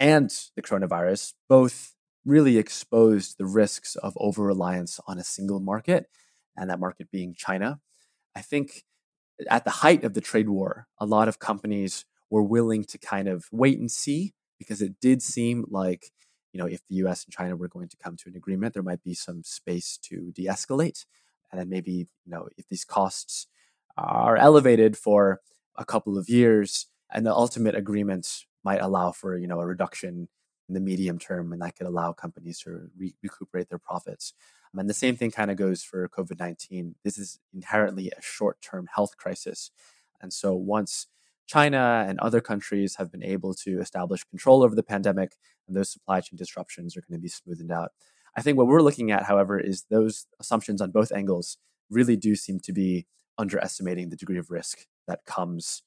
and 0.00 0.30
the 0.56 0.62
coronavirus 0.62 1.34
both 1.48 1.94
really 2.24 2.58
exposed 2.58 3.36
the 3.38 3.46
risks 3.46 3.96
of 3.96 4.14
over 4.16 4.42
reliance 4.42 4.98
on 5.06 5.18
a 5.18 5.24
single 5.24 5.60
market, 5.60 6.06
and 6.56 6.70
that 6.70 6.80
market 6.80 7.10
being 7.10 7.34
China. 7.36 7.80
I 8.34 8.40
think 8.40 8.84
at 9.50 9.64
the 9.64 9.70
height 9.70 10.04
of 10.04 10.14
the 10.14 10.20
trade 10.20 10.48
war, 10.48 10.86
a 10.98 11.06
lot 11.06 11.28
of 11.28 11.38
companies 11.38 12.04
were 12.30 12.42
willing 12.42 12.84
to 12.84 12.98
kind 12.98 13.28
of 13.28 13.46
wait 13.52 13.78
and 13.78 13.90
see 13.90 14.32
because 14.58 14.80
it 14.80 15.00
did 15.00 15.22
seem 15.22 15.64
like 15.68 16.10
you 16.54 16.60
know, 16.60 16.66
if 16.66 16.80
the 16.88 16.94
US 17.06 17.24
and 17.24 17.34
China 17.34 17.56
were 17.56 17.68
going 17.68 17.88
to 17.88 17.96
come 17.96 18.16
to 18.16 18.28
an 18.28 18.36
agreement, 18.36 18.74
there 18.74 18.82
might 18.82 19.02
be 19.02 19.12
some 19.12 19.42
space 19.42 19.98
to 20.04 20.30
de 20.32 20.46
escalate. 20.46 21.04
And 21.50 21.60
then 21.60 21.68
maybe, 21.68 21.92
you 22.24 22.30
know, 22.30 22.48
if 22.56 22.68
these 22.68 22.84
costs 22.84 23.48
are 23.98 24.36
elevated 24.36 24.96
for 24.96 25.40
a 25.76 25.84
couple 25.84 26.16
of 26.16 26.28
years 26.28 26.86
and 27.12 27.26
the 27.26 27.34
ultimate 27.34 27.74
agreement 27.74 28.44
might 28.64 28.80
allow 28.80 29.12
for, 29.12 29.36
you 29.36 29.46
know, 29.46 29.60
a 29.60 29.66
reduction 29.66 30.28
in 30.68 30.74
the 30.74 30.80
medium 30.80 31.18
term 31.18 31.52
and 31.52 31.60
that 31.60 31.76
could 31.76 31.86
allow 31.86 32.12
companies 32.12 32.58
to 32.60 32.88
re- 32.96 33.14
recuperate 33.22 33.68
their 33.68 33.78
profits. 33.78 34.32
Um, 34.72 34.80
and 34.80 34.88
the 34.88 34.94
same 34.94 35.16
thing 35.16 35.30
kind 35.30 35.50
of 35.50 35.56
goes 35.56 35.82
for 35.82 36.08
COVID 36.08 36.38
19. 36.38 36.94
This 37.04 37.18
is 37.18 37.38
inherently 37.54 38.10
a 38.10 38.22
short 38.22 38.60
term 38.62 38.88
health 38.94 39.16
crisis. 39.16 39.70
And 40.20 40.32
so 40.32 40.54
once 40.54 41.06
China 41.46 42.04
and 42.08 42.18
other 42.20 42.40
countries 42.40 42.96
have 42.96 43.12
been 43.12 43.22
able 43.22 43.52
to 43.54 43.78
establish 43.78 44.24
control 44.24 44.62
over 44.62 44.74
the 44.74 44.82
pandemic, 44.82 45.32
and 45.66 45.76
those 45.76 45.90
supply 45.90 46.20
chain 46.20 46.38
disruptions 46.38 46.96
are 46.96 47.02
going 47.02 47.18
to 47.18 47.22
be 47.22 47.28
smoothened 47.28 47.70
out. 47.70 47.92
I 48.36 48.42
think 48.42 48.58
what 48.58 48.66
we're 48.66 48.82
looking 48.82 49.10
at, 49.10 49.24
however, 49.24 49.60
is 49.60 49.84
those 49.90 50.26
assumptions 50.40 50.80
on 50.80 50.90
both 50.90 51.12
angles 51.12 51.58
really 51.90 52.16
do 52.16 52.34
seem 52.34 52.60
to 52.60 52.72
be 52.72 53.06
underestimating 53.38 54.08
the 54.08 54.16
degree 54.16 54.38
of 54.38 54.50
risk 54.50 54.86
that 55.06 55.24
comes 55.24 55.82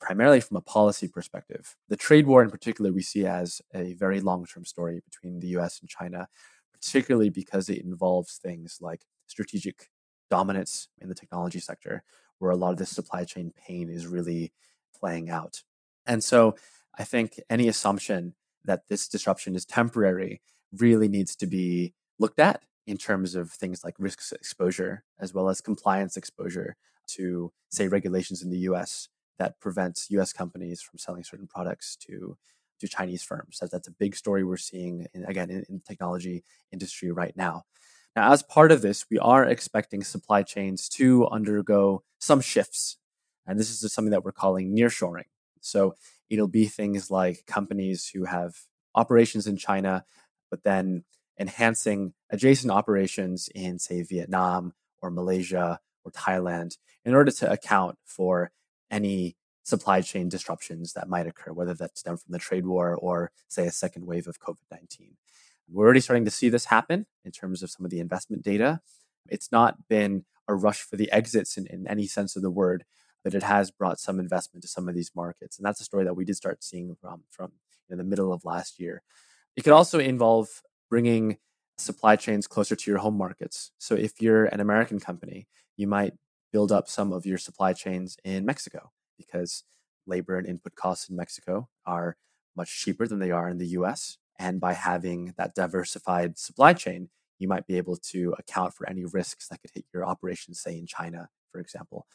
primarily 0.00 0.40
from 0.40 0.56
a 0.56 0.60
policy 0.60 1.08
perspective. 1.08 1.76
The 1.88 1.96
trade 1.96 2.26
war, 2.26 2.42
in 2.42 2.50
particular, 2.50 2.92
we 2.92 3.02
see 3.02 3.26
as 3.26 3.60
a 3.74 3.94
very 3.94 4.20
long 4.20 4.46
term 4.46 4.64
story 4.64 5.00
between 5.04 5.40
the 5.40 5.48
US 5.58 5.80
and 5.80 5.88
China, 5.88 6.28
particularly 6.72 7.30
because 7.30 7.68
it 7.68 7.84
involves 7.84 8.36
things 8.36 8.78
like 8.80 9.02
strategic 9.26 9.88
dominance 10.30 10.88
in 11.00 11.08
the 11.08 11.14
technology 11.14 11.60
sector, 11.60 12.02
where 12.38 12.50
a 12.50 12.56
lot 12.56 12.72
of 12.72 12.78
this 12.78 12.90
supply 12.90 13.24
chain 13.24 13.52
pain 13.56 13.88
is 13.90 14.06
really 14.06 14.52
playing 14.98 15.30
out. 15.30 15.62
And 16.06 16.22
so 16.22 16.56
I 16.98 17.04
think 17.04 17.40
any 17.50 17.68
assumption 17.68 18.34
that 18.64 18.88
this 18.88 19.08
disruption 19.08 19.54
is 19.54 19.64
temporary 19.64 20.40
really 20.72 21.08
needs 21.08 21.34
to 21.36 21.46
be 21.46 21.94
looked 22.18 22.38
at 22.38 22.62
in 22.86 22.96
terms 22.96 23.34
of 23.34 23.50
things 23.50 23.84
like 23.84 23.94
risk 23.98 24.32
exposure 24.32 25.04
as 25.20 25.34
well 25.34 25.48
as 25.48 25.60
compliance 25.60 26.16
exposure 26.16 26.76
to, 27.06 27.52
say, 27.70 27.88
regulations 27.88 28.42
in 28.42 28.50
the 28.50 28.58
US 28.70 29.08
that 29.38 29.60
prevents 29.60 30.10
US 30.10 30.32
companies 30.32 30.80
from 30.80 30.98
selling 30.98 31.24
certain 31.24 31.46
products 31.46 31.96
to 32.06 32.36
to 32.80 32.86
Chinese 32.86 33.24
firms. 33.24 33.58
That, 33.58 33.72
that's 33.72 33.88
a 33.88 33.92
big 33.92 34.14
story 34.14 34.44
we're 34.44 34.56
seeing 34.56 35.06
in, 35.12 35.24
again 35.24 35.50
in, 35.50 35.64
in 35.68 35.74
the 35.76 35.84
technology 35.86 36.44
industry 36.72 37.10
right 37.10 37.36
now. 37.36 37.64
Now, 38.14 38.32
as 38.32 38.42
part 38.42 38.72
of 38.72 38.82
this, 38.82 39.06
we 39.10 39.18
are 39.18 39.44
expecting 39.44 40.02
supply 40.02 40.42
chains 40.42 40.88
to 40.90 41.26
undergo 41.28 42.02
some 42.18 42.40
shifts 42.40 42.98
and 43.48 43.58
this 43.58 43.70
is 43.70 43.92
something 43.92 44.10
that 44.10 44.24
we're 44.24 44.30
calling 44.30 44.76
nearshoring. 44.76 45.24
So 45.62 45.94
it'll 46.28 46.48
be 46.48 46.66
things 46.66 47.10
like 47.10 47.46
companies 47.46 48.10
who 48.14 48.26
have 48.26 48.54
operations 48.94 49.46
in 49.46 49.56
China, 49.56 50.04
but 50.50 50.62
then 50.62 51.04
enhancing 51.40 52.12
adjacent 52.30 52.70
operations 52.70 53.48
in, 53.54 53.78
say, 53.78 54.02
Vietnam 54.02 54.74
or 55.00 55.10
Malaysia 55.10 55.80
or 56.04 56.12
Thailand 56.12 56.76
in 57.04 57.14
order 57.14 57.30
to 57.30 57.50
account 57.50 57.96
for 58.04 58.52
any 58.90 59.36
supply 59.64 60.00
chain 60.00 60.28
disruptions 60.28 60.94
that 60.94 61.08
might 61.08 61.26
occur, 61.26 61.52
whether 61.52 61.74
that's 61.74 62.00
stem 62.00 62.16
from 62.16 62.32
the 62.32 62.38
trade 62.38 62.66
war 62.66 62.94
or, 62.94 63.30
say, 63.48 63.66
a 63.66 63.70
second 63.70 64.06
wave 64.06 64.26
of 64.26 64.40
COVID 64.40 64.56
19. 64.70 65.16
We're 65.70 65.84
already 65.84 66.00
starting 66.00 66.24
to 66.24 66.30
see 66.30 66.48
this 66.48 66.66
happen 66.66 67.06
in 67.24 67.30
terms 67.30 67.62
of 67.62 67.70
some 67.70 67.84
of 67.84 67.90
the 67.90 68.00
investment 68.00 68.42
data. 68.42 68.80
It's 69.28 69.52
not 69.52 69.88
been 69.88 70.24
a 70.48 70.54
rush 70.54 70.80
for 70.80 70.96
the 70.96 71.12
exits 71.12 71.58
in, 71.58 71.66
in 71.66 71.86
any 71.86 72.06
sense 72.06 72.34
of 72.36 72.42
the 72.42 72.50
word, 72.50 72.84
but 73.22 73.34
it 73.34 73.42
has 73.42 73.70
brought 73.70 74.00
some 74.00 74.18
investment 74.18 74.62
to 74.62 74.68
some 74.68 74.88
of 74.88 74.94
these 74.94 75.10
markets. 75.14 75.58
And 75.58 75.66
that's 75.66 75.80
a 75.80 75.84
story 75.84 76.04
that 76.04 76.14
we 76.14 76.24
did 76.24 76.36
start 76.36 76.64
seeing 76.64 76.96
from, 77.00 77.24
from 77.30 77.52
you 77.88 77.96
know, 77.96 78.02
the 78.02 78.08
middle 78.08 78.32
of 78.32 78.46
last 78.46 78.80
year. 78.80 79.02
It 79.56 79.64
could 79.64 79.74
also 79.74 79.98
involve 79.98 80.48
bringing 80.88 81.36
supply 81.76 82.16
chains 82.16 82.46
closer 82.46 82.74
to 82.74 82.90
your 82.90 83.00
home 83.00 83.18
markets. 83.18 83.72
So 83.76 83.94
if 83.94 84.22
you're 84.22 84.46
an 84.46 84.60
American 84.60 84.98
company, 84.98 85.46
you 85.76 85.86
might 85.86 86.14
build 86.52 86.72
up 86.72 86.88
some 86.88 87.12
of 87.12 87.26
your 87.26 87.38
supply 87.38 87.72
chains 87.72 88.16
in 88.24 88.44
Mexico 88.44 88.90
because 89.16 89.64
labor 90.06 90.38
and 90.38 90.46
input 90.46 90.74
costs 90.74 91.08
in 91.08 91.16
Mexico 91.16 91.68
are 91.86 92.16
much 92.56 92.80
cheaper 92.80 93.06
than 93.06 93.18
they 93.18 93.30
are 93.30 93.48
in 93.48 93.58
the 93.58 93.68
US. 93.68 94.18
And 94.38 94.60
by 94.60 94.72
having 94.72 95.34
that 95.36 95.54
diversified 95.54 96.38
supply 96.38 96.72
chain, 96.72 97.10
you 97.38 97.48
might 97.48 97.66
be 97.66 97.76
able 97.76 97.96
to 97.96 98.34
account 98.38 98.74
for 98.74 98.88
any 98.88 99.04
risks 99.04 99.48
that 99.48 99.60
could 99.60 99.70
hit 99.74 99.84
your 99.92 100.04
operations, 100.04 100.60
say 100.60 100.76
in 100.76 100.86
China, 100.86 101.28
for 101.50 101.60
example. 101.60 102.06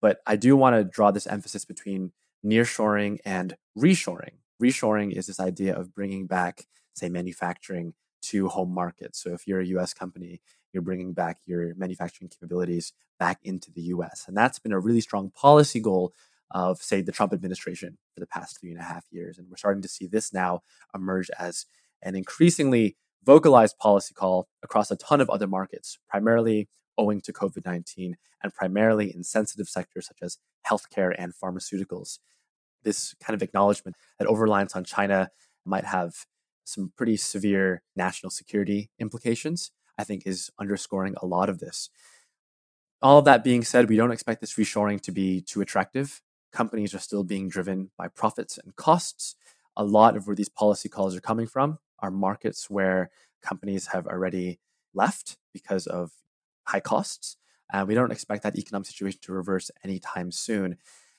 But 0.00 0.20
I 0.26 0.36
do 0.36 0.56
want 0.56 0.76
to 0.76 0.84
draw 0.84 1.10
this 1.10 1.26
emphasis 1.26 1.64
between 1.64 2.12
nearshoring 2.44 3.18
and 3.24 3.56
reshoring. 3.76 4.38
Reshoring 4.62 5.12
is 5.12 5.26
this 5.26 5.40
idea 5.40 5.74
of 5.74 5.94
bringing 5.94 6.26
back, 6.26 6.66
say, 6.94 7.08
manufacturing 7.08 7.94
to 8.22 8.48
home 8.48 8.72
markets. 8.72 9.22
So 9.22 9.32
if 9.32 9.46
you're 9.46 9.60
a 9.60 9.66
US 9.66 9.94
company, 9.94 10.40
you're 10.72 10.82
bringing 10.82 11.12
back 11.12 11.38
your 11.46 11.74
manufacturing 11.74 12.28
capabilities 12.28 12.92
back 13.18 13.38
into 13.42 13.70
the 13.70 13.82
US. 13.82 14.24
And 14.26 14.36
that's 14.36 14.58
been 14.58 14.72
a 14.72 14.80
really 14.80 15.00
strong 15.00 15.30
policy 15.30 15.80
goal 15.80 16.12
of, 16.50 16.82
say, 16.82 17.00
the 17.00 17.12
Trump 17.12 17.32
administration 17.32 17.98
for 18.14 18.20
the 18.20 18.26
past 18.26 18.58
three 18.60 18.70
and 18.70 18.80
a 18.80 18.84
half 18.84 19.04
years. 19.10 19.38
And 19.38 19.48
we're 19.48 19.56
starting 19.56 19.82
to 19.82 19.88
see 19.88 20.06
this 20.06 20.32
now 20.32 20.62
emerge 20.94 21.30
as 21.38 21.66
an 22.02 22.16
increasingly 22.16 22.96
vocalized 23.24 23.78
policy 23.78 24.14
call 24.14 24.48
across 24.62 24.90
a 24.90 24.96
ton 24.96 25.20
of 25.20 25.30
other 25.30 25.46
markets, 25.46 25.98
primarily 26.08 26.68
owing 26.96 27.20
to 27.20 27.32
COVID 27.32 27.64
19 27.64 28.16
and 28.42 28.54
primarily 28.54 29.14
in 29.14 29.22
sensitive 29.22 29.68
sectors 29.68 30.06
such 30.06 30.18
as 30.22 30.38
healthcare 30.68 31.14
and 31.16 31.32
pharmaceuticals. 31.34 32.18
This 32.82 33.14
kind 33.22 33.34
of 33.34 33.42
acknowledgement 33.42 33.96
that 34.18 34.26
over 34.26 34.44
reliance 34.44 34.74
on 34.74 34.84
China 34.84 35.30
might 35.64 35.84
have 35.84 36.24
some 36.64 36.92
pretty 36.96 37.16
severe 37.16 37.82
national 37.96 38.30
security 38.30 38.90
implications, 38.98 39.72
I 40.00 40.04
think 40.04 40.26
is 40.26 40.50
underscoring 40.58 41.14
a 41.20 41.26
lot 41.26 41.50
of 41.50 41.58
this. 41.58 41.90
All 43.02 43.18
of 43.18 43.24
that 43.26 43.44
being 43.44 43.64
said, 43.64 43.88
we 43.88 43.96
don't 43.96 44.10
expect 44.10 44.40
this 44.40 44.54
reshoring 44.54 45.00
to 45.02 45.12
be 45.12 45.40
too 45.42 45.60
attractive. 45.60 46.22
Companies 46.52 46.94
are 46.94 46.98
still 46.98 47.22
being 47.22 47.48
driven 47.48 47.90
by 47.96 48.08
profits 48.08 48.58
and 48.58 48.74
costs. 48.76 49.36
A 49.76 49.84
lot 49.84 50.16
of 50.16 50.26
where 50.26 50.36
these 50.36 50.48
policy 50.48 50.88
calls 50.88 51.14
are 51.14 51.20
coming 51.20 51.46
from 51.46 51.78
are 52.00 52.10
markets 52.10 52.68
where 52.68 53.10
companies 53.42 53.88
have 53.88 54.06
already 54.06 54.58
left 54.94 55.36
because 55.52 55.86
of 55.86 56.12
high 56.64 56.80
costs. 56.80 57.36
And 57.72 57.86
we 57.86 57.94
don't 57.94 58.12
expect 58.12 58.42
that 58.42 58.58
economic 58.58 58.88
situation 58.88 59.20
to 59.22 59.32
reverse 59.32 59.70
anytime 59.84 60.32
soon. 60.32 60.76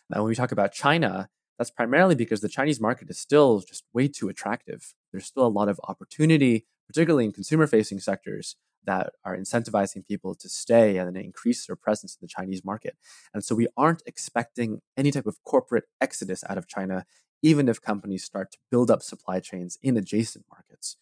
Now, 0.09 0.21
when 0.21 0.29
we 0.29 0.35
talk 0.35 0.51
about 0.51 0.73
China, 0.73 1.29
that's 1.57 1.71
primarily 1.71 2.15
because 2.15 2.41
the 2.41 2.49
Chinese 2.49 2.81
market 2.81 3.09
is 3.09 3.19
still 3.19 3.59
just 3.59 3.83
way 3.93 4.07
too 4.07 4.27
attractive. 4.29 4.93
There's 5.11 5.25
still 5.25 5.45
a 5.45 5.57
lot 5.59 5.69
of 5.69 5.79
opportunity, 5.87 6.65
particularly 6.87 7.25
in 7.25 7.31
consumer 7.31 7.67
facing 7.67 7.99
sectors 7.99 8.55
that 8.85 9.13
are 9.23 9.37
incentivizing 9.37 10.05
people 10.05 10.33
to 10.35 10.49
stay 10.49 10.97
and 10.97 11.15
increase 11.15 11.67
their 11.67 11.75
presence 11.75 12.15
in 12.15 12.19
the 12.21 12.27
Chinese 12.27 12.65
market. 12.65 12.97
And 13.33 13.43
so 13.43 13.55
we 13.55 13.67
aren't 13.77 14.03
expecting 14.05 14.81
any 14.97 15.11
type 15.11 15.27
of 15.27 15.43
corporate 15.43 15.85
exodus 15.99 16.43
out 16.49 16.57
of 16.57 16.67
China, 16.67 17.05
even 17.41 17.69
if 17.69 17.81
companies 17.81 18.23
start 18.23 18.51
to 18.51 18.57
build 18.69 18.89
up 18.89 19.01
supply 19.03 19.39
chains 19.39 19.77
in 19.81 19.97
adjacent 19.97 20.45
markets. 20.51 20.97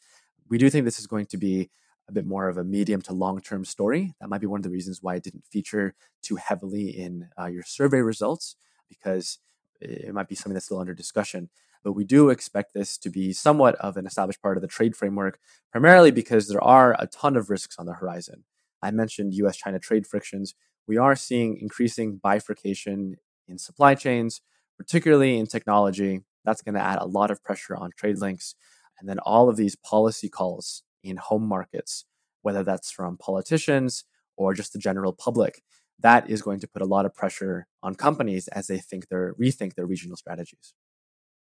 We 0.49 0.57
do 0.57 0.69
think 0.69 0.85
this 0.85 0.99
is 0.99 1.07
going 1.07 1.27
to 1.27 1.37
be 1.37 1.69
a 2.07 2.11
bit 2.11 2.25
more 2.25 2.49
of 2.49 2.57
a 2.57 2.63
medium 2.63 3.01
to 3.03 3.13
long 3.13 3.39
term 3.39 3.63
story. 3.63 4.15
That 4.19 4.29
might 4.29 4.41
be 4.41 4.47
one 4.47 4.59
of 4.59 4.63
the 4.63 4.71
reasons 4.71 4.99
why 5.01 5.15
it 5.15 5.23
didn't 5.23 5.45
feature 5.45 5.93
too 6.23 6.37
heavily 6.37 6.89
in 6.89 7.29
uh, 7.39 7.45
your 7.45 7.63
survey 7.63 7.99
results, 7.99 8.55
because 8.89 9.37
it 9.79 10.13
might 10.13 10.27
be 10.27 10.35
something 10.35 10.53
that's 10.53 10.65
still 10.65 10.79
under 10.79 10.93
discussion. 10.93 11.49
But 11.83 11.93
we 11.93 12.03
do 12.03 12.29
expect 12.29 12.73
this 12.73 12.97
to 12.97 13.09
be 13.09 13.31
somewhat 13.31 13.75
of 13.75 13.95
an 13.95 14.05
established 14.05 14.41
part 14.41 14.57
of 14.57 14.61
the 14.61 14.67
trade 14.67 14.95
framework, 14.95 15.39
primarily 15.71 16.11
because 16.11 16.47
there 16.47 16.63
are 16.63 16.95
a 16.99 17.07
ton 17.07 17.37
of 17.37 17.49
risks 17.49 17.77
on 17.79 17.85
the 17.85 17.93
horizon. 17.93 18.43
I 18.81 18.91
mentioned 18.91 19.33
US 19.35 19.57
China 19.57 19.79
trade 19.79 20.05
frictions. 20.05 20.55
We 20.87 20.97
are 20.97 21.15
seeing 21.15 21.57
increasing 21.57 22.19
bifurcation 22.21 23.17
in 23.47 23.57
supply 23.57 23.95
chains, 23.95 24.41
particularly 24.77 25.37
in 25.37 25.47
technology. 25.47 26.21
That's 26.45 26.61
going 26.61 26.75
to 26.75 26.81
add 26.81 26.99
a 26.99 27.05
lot 27.05 27.31
of 27.31 27.43
pressure 27.43 27.75
on 27.75 27.91
trade 27.97 28.17
links. 28.17 28.55
And 28.99 29.07
then 29.07 29.19
all 29.19 29.49
of 29.49 29.57
these 29.57 29.75
policy 29.75 30.29
calls 30.29 30.83
in 31.03 31.17
home 31.17 31.47
markets, 31.47 32.05
whether 32.41 32.63
that's 32.63 32.91
from 32.91 33.17
politicians 33.17 34.03
or 34.35 34.53
just 34.53 34.73
the 34.73 34.79
general 34.79 35.13
public, 35.13 35.61
that 35.99 36.29
is 36.29 36.41
going 36.41 36.59
to 36.61 36.67
put 36.67 36.81
a 36.81 36.85
lot 36.85 37.05
of 37.05 37.13
pressure 37.13 37.67
on 37.83 37.95
companies 37.95 38.47
as 38.49 38.67
they 38.67 38.79
think 38.79 39.09
their 39.09 39.33
rethink 39.35 39.75
their 39.75 39.85
regional 39.85 40.15
strategies. 40.15 40.73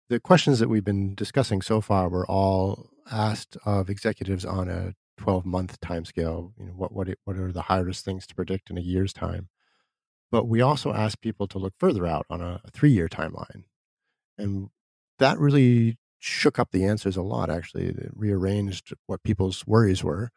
The 0.08 0.20
questions 0.20 0.58
that 0.58 0.68
we've 0.68 0.84
been 0.84 1.14
discussing 1.14 1.60
so 1.60 1.82
far 1.82 2.08
were 2.08 2.26
all 2.26 2.88
asked 3.10 3.58
of 3.66 3.90
executives 3.90 4.44
on 4.44 4.68
a 4.68 4.94
12 5.18 5.44
month 5.44 5.80
timescale. 5.80 6.52
You 6.58 6.66
know, 6.66 6.72
what 6.72 6.92
what 6.92 7.08
it, 7.08 7.18
what 7.24 7.36
are 7.36 7.52
the 7.52 7.62
hardest 7.62 8.04
things 8.04 8.26
to 8.26 8.34
predict 8.34 8.70
in 8.70 8.78
a 8.78 8.82
year's 8.82 9.12
time? 9.12 9.48
But 10.30 10.48
we 10.48 10.60
also 10.62 10.92
asked 10.92 11.20
people 11.20 11.46
to 11.48 11.58
look 11.58 11.74
further 11.78 12.06
out 12.06 12.26
on 12.30 12.40
a, 12.40 12.60
a 12.64 12.70
three 12.70 12.90
year 12.90 13.08
timeline, 13.08 13.64
and 14.38 14.70
that 15.18 15.38
really 15.38 15.98
shook 16.18 16.58
up 16.58 16.70
the 16.72 16.84
answers 16.84 17.16
a 17.16 17.22
lot. 17.22 17.50
Actually, 17.50 17.86
it 17.88 18.10
rearranged 18.14 18.94
what 19.06 19.22
people's 19.22 19.66
worries 19.66 20.02
were. 20.02 20.30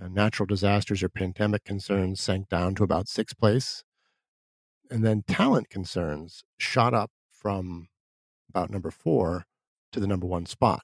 Uh, 0.00 0.08
natural 0.08 0.46
disasters 0.46 1.02
or 1.02 1.08
pandemic 1.08 1.64
concerns 1.64 2.20
sank 2.20 2.48
down 2.48 2.74
to 2.74 2.84
about 2.84 3.08
sixth 3.08 3.38
place, 3.38 3.84
and 4.90 5.04
then 5.04 5.22
talent 5.26 5.70
concerns 5.70 6.42
shot 6.58 6.92
up 6.92 7.10
from 7.30 7.88
about 8.56 8.70
number 8.70 8.90
four 8.90 9.44
to 9.92 10.00
the 10.00 10.06
number 10.06 10.26
one 10.26 10.46
spot. 10.46 10.82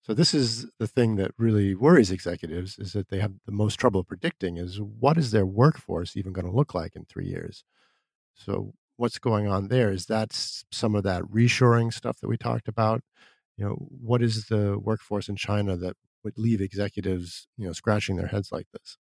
So 0.00 0.14
this 0.14 0.32
is 0.32 0.66
the 0.78 0.86
thing 0.86 1.16
that 1.16 1.32
really 1.36 1.74
worries 1.74 2.10
executives 2.10 2.78
is 2.78 2.94
that 2.94 3.08
they 3.08 3.18
have 3.18 3.34
the 3.44 3.52
most 3.52 3.76
trouble 3.76 4.04
predicting 4.04 4.56
is 4.56 4.80
what 4.80 5.18
is 5.18 5.30
their 5.30 5.44
workforce 5.44 6.16
even 6.16 6.32
going 6.32 6.46
to 6.46 6.56
look 6.56 6.74
like 6.74 6.96
in 6.96 7.04
three 7.04 7.26
years? 7.26 7.62
So 8.34 8.72
what's 8.96 9.18
going 9.18 9.46
on 9.46 9.68
there 9.68 9.90
is 9.92 10.06
that's 10.06 10.64
some 10.72 10.94
of 10.94 11.02
that 11.02 11.22
reshoring 11.24 11.92
stuff 11.92 12.20
that 12.20 12.28
we 12.28 12.38
talked 12.38 12.68
about. 12.68 13.02
You 13.58 13.66
know, 13.66 13.74
what 13.74 14.22
is 14.22 14.46
the 14.46 14.78
workforce 14.78 15.28
in 15.28 15.36
China 15.36 15.76
that 15.76 15.94
would 16.24 16.38
leave 16.38 16.62
executives, 16.62 17.48
you 17.58 17.66
know, 17.66 17.72
scratching 17.72 18.16
their 18.16 18.28
heads 18.28 18.50
like 18.50 18.66
this? 18.72 18.96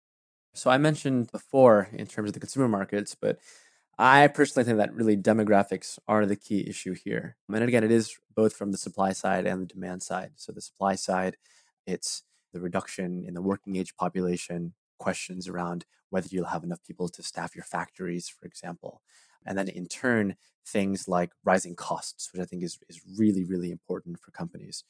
So 0.55 0.71
I 0.71 0.79
mentioned 0.79 1.33
before 1.33 1.88
in 1.92 2.07
terms 2.07 2.29
of 2.29 2.35
the 2.35 2.40
consumer 2.40 2.68
markets, 2.68 3.16
but 3.21 3.38
I 3.98 4.26
personally 4.28 4.64
think 4.64 4.78
that 4.78 4.94
really 4.94 5.16
demographics 5.16 5.98
are 6.09 6.26
the 6.26 6.37
key 6.37 6.66
issue 6.66 6.94
here. 6.94 7.37
And 7.52 7.62
again, 7.62 7.85
it 7.85 7.90
is 7.90 8.16
both 8.35 8.55
from 8.55 8.72
the 8.72 8.78
supply 8.78 9.12
side 9.12 9.46
and 9.46 9.62
the 9.62 9.66
demand 9.66 10.02
side. 10.02 10.33
So 10.37 10.52
the 10.52 10.61
supply 10.62 10.94
side, 10.94 11.37
it's 11.87 12.22
the 12.52 12.61
reduction 12.61 13.24
in 13.26 13.35
the 13.35 13.42
working 13.42 13.76
age 13.76 13.94
population, 13.96 14.74
questions 14.98 15.48
around 15.48 15.85
whether 16.11 16.28
you'll 16.31 16.46
have 16.46 16.64
enough 16.64 16.83
people 16.87 17.09
to 17.09 17.22
staff 17.22 17.55
your 17.55 17.64
factories, 17.64 18.28
for 18.28 18.46
example. 18.46 19.02
And 19.46 19.57
then 19.57 19.68
in 19.68 19.87
turn, 19.87 20.37
things 20.66 21.09
like 21.09 21.31
rising 21.44 21.74
costs, 21.74 22.31
which 22.33 22.40
I 22.42 22.44
think 22.44 22.62
is, 22.62 22.78
is 22.88 23.00
really, 23.18 23.44
really 23.44 23.70
important 23.70 24.20
for 24.20 24.31
companies 24.31 24.85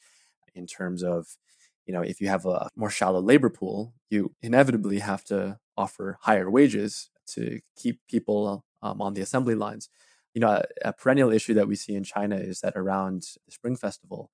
in 0.53 0.67
terms 0.67 1.01
of, 1.03 1.37
you 1.85 1.93
know, 1.93 2.01
if 2.01 2.21
you 2.21 2.27
have 2.27 2.45
a 2.45 2.69
more 2.75 2.89
shallow 2.89 3.21
labor 3.21 3.49
pool, 3.49 3.93
you 4.09 4.33
inevitably 4.41 4.99
have 4.99 5.23
to 5.25 5.57
offer 5.77 6.17
higher 6.21 6.49
wages 6.49 7.09
to 7.27 7.59
keep 7.75 7.99
people 8.07 8.63
um, 8.83 9.01
on 9.01 9.13
the 9.13 9.21
assembly 9.21 9.55
lines. 9.55 9.89
You 10.35 10.41
know, 10.41 10.49
a, 10.49 10.63
a, 10.85 10.93
perennial 10.93 11.31
issue 11.31 11.53
that 11.55 11.67
we 11.67 11.75
see 11.75 11.95
in 11.95 12.03
China 12.03 12.35
is 12.35 12.61
that 12.61 12.75
around 12.75 13.21
the 13.45 13.51
Spring 13.51 13.75
Festival, 13.75 14.31